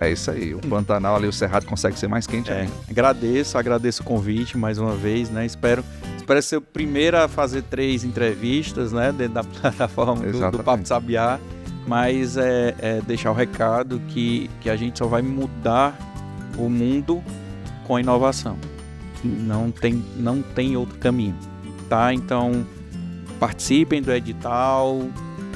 É 0.00 0.10
isso 0.10 0.30
aí. 0.30 0.54
O 0.54 0.60
Pantanal 0.60 1.14
ali, 1.16 1.26
o 1.28 1.32
Cerrado 1.32 1.66
consegue 1.66 1.98
ser 1.98 2.08
mais 2.08 2.26
quente 2.26 2.50
É, 2.50 2.62
ainda. 2.62 2.72
agradeço, 2.90 3.58
agradeço 3.58 4.00
o 4.02 4.04
convite 4.06 4.56
mais 4.56 4.78
uma 4.78 4.96
vez, 4.96 5.28
né? 5.28 5.44
Espero, 5.44 5.84
espero 6.16 6.40
ser 6.40 6.56
o 6.56 6.62
primeiro 6.62 7.18
a 7.18 7.28
fazer 7.28 7.62
três 7.64 8.02
entrevistas, 8.02 8.92
né? 8.92 9.12
Dentro 9.12 9.34
da 9.34 9.44
plataforma 9.60 10.14
do, 10.22 10.50
do. 10.52 10.64
Papo 10.64 10.82
de 10.82 10.88
Sabiá. 10.88 11.38
Mas 11.86 12.36
é, 12.38 12.74
é 12.78 13.00
deixar 13.02 13.30
o 13.30 13.34
recado 13.34 14.00
que, 14.08 14.48
que 14.60 14.70
a 14.70 14.76
gente 14.76 14.98
só 14.98 15.06
vai 15.06 15.20
mudar 15.22 15.98
o 16.56 16.68
mundo 16.70 17.22
com 17.86 17.96
a 17.96 18.00
inovação. 18.00 18.56
Não 19.22 19.70
tem, 19.70 20.02
não 20.16 20.40
tem 20.42 20.76
outro 20.76 20.98
caminho, 20.98 21.36
tá? 21.88 22.12
Então, 22.14 22.66
participem 23.38 24.00
do 24.02 24.12
edital, 24.12 25.02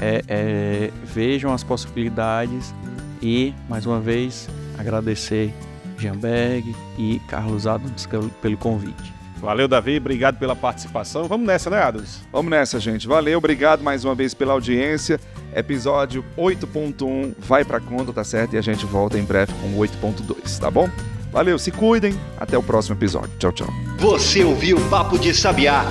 é, 0.01 0.23
é, 0.27 0.91
vejam 1.03 1.53
as 1.53 1.63
possibilidades 1.63 2.73
e, 3.21 3.53
mais 3.69 3.85
uma 3.85 3.99
vez, 3.99 4.47
agradecer 4.77 5.53
Jamberg 5.97 6.75
e 6.97 7.19
Carlos 7.27 7.65
Adams 7.65 8.05
pelo- 8.05 8.57
convite. 8.57 9.13
Valeu, 9.37 9.67
Davi, 9.67 9.97
obrigado 9.97 10.37
pela 10.39 10.55
participação. 10.55 11.25
Vamos 11.25 11.45
nessa, 11.45 11.69
né, 11.69 11.79
Adams? 11.81 12.21
Vamos 12.31 12.49
nessa, 12.49 12.79
gente. 12.79 13.07
Valeu, 13.07 13.37
obrigado 13.37 13.83
mais 13.83 14.03
uma 14.03 14.15
vez 14.15 14.33
pela 14.33 14.53
audiência. 14.53 15.19
Episódio 15.55 16.23
8.1 16.37 17.33
vai 17.39 17.63
pra 17.63 17.79
conta, 17.79 18.11
tá 18.11 18.23
certo? 18.23 18.53
E 18.55 18.57
a 18.57 18.61
gente 18.61 18.85
volta 18.85 19.17
em 19.19 19.23
breve 19.23 19.53
com 19.61 19.67
o 19.67 19.77
8.2, 19.79 20.59
tá 20.59 20.71
bom? 20.71 20.89
Valeu, 21.35 21.59
se 21.59 21.69
cuidem. 21.69 22.17
Até 22.37 22.57
o 22.57 22.63
próximo 22.63 22.95
episódio. 22.95 23.29
Tchau, 23.37 23.51
tchau. 23.51 23.67
Você 23.99 24.41
ouviu 24.41 24.79
Papo 24.89 25.19
de 25.19 25.33
Sabiá. 25.33 25.83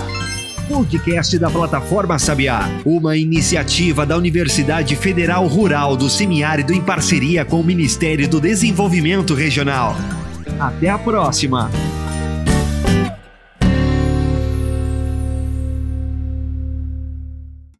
Podcast 0.66 1.38
da 1.38 1.50
Plataforma 1.50 2.18
Sabiá, 2.18 2.62
uma 2.82 3.14
iniciativa 3.14 4.06
da 4.06 4.16
Universidade 4.16 4.96
Federal 4.96 5.46
Rural 5.46 5.98
do 5.98 6.08
Semiárido 6.08 6.72
em 6.72 6.80
parceria 6.80 7.44
com 7.44 7.60
o 7.60 7.62
Ministério 7.62 8.26
do 8.26 8.40
Desenvolvimento 8.40 9.34
Regional. 9.34 9.94
Até 10.58 10.88
a 10.88 10.96
próxima! 10.96 11.70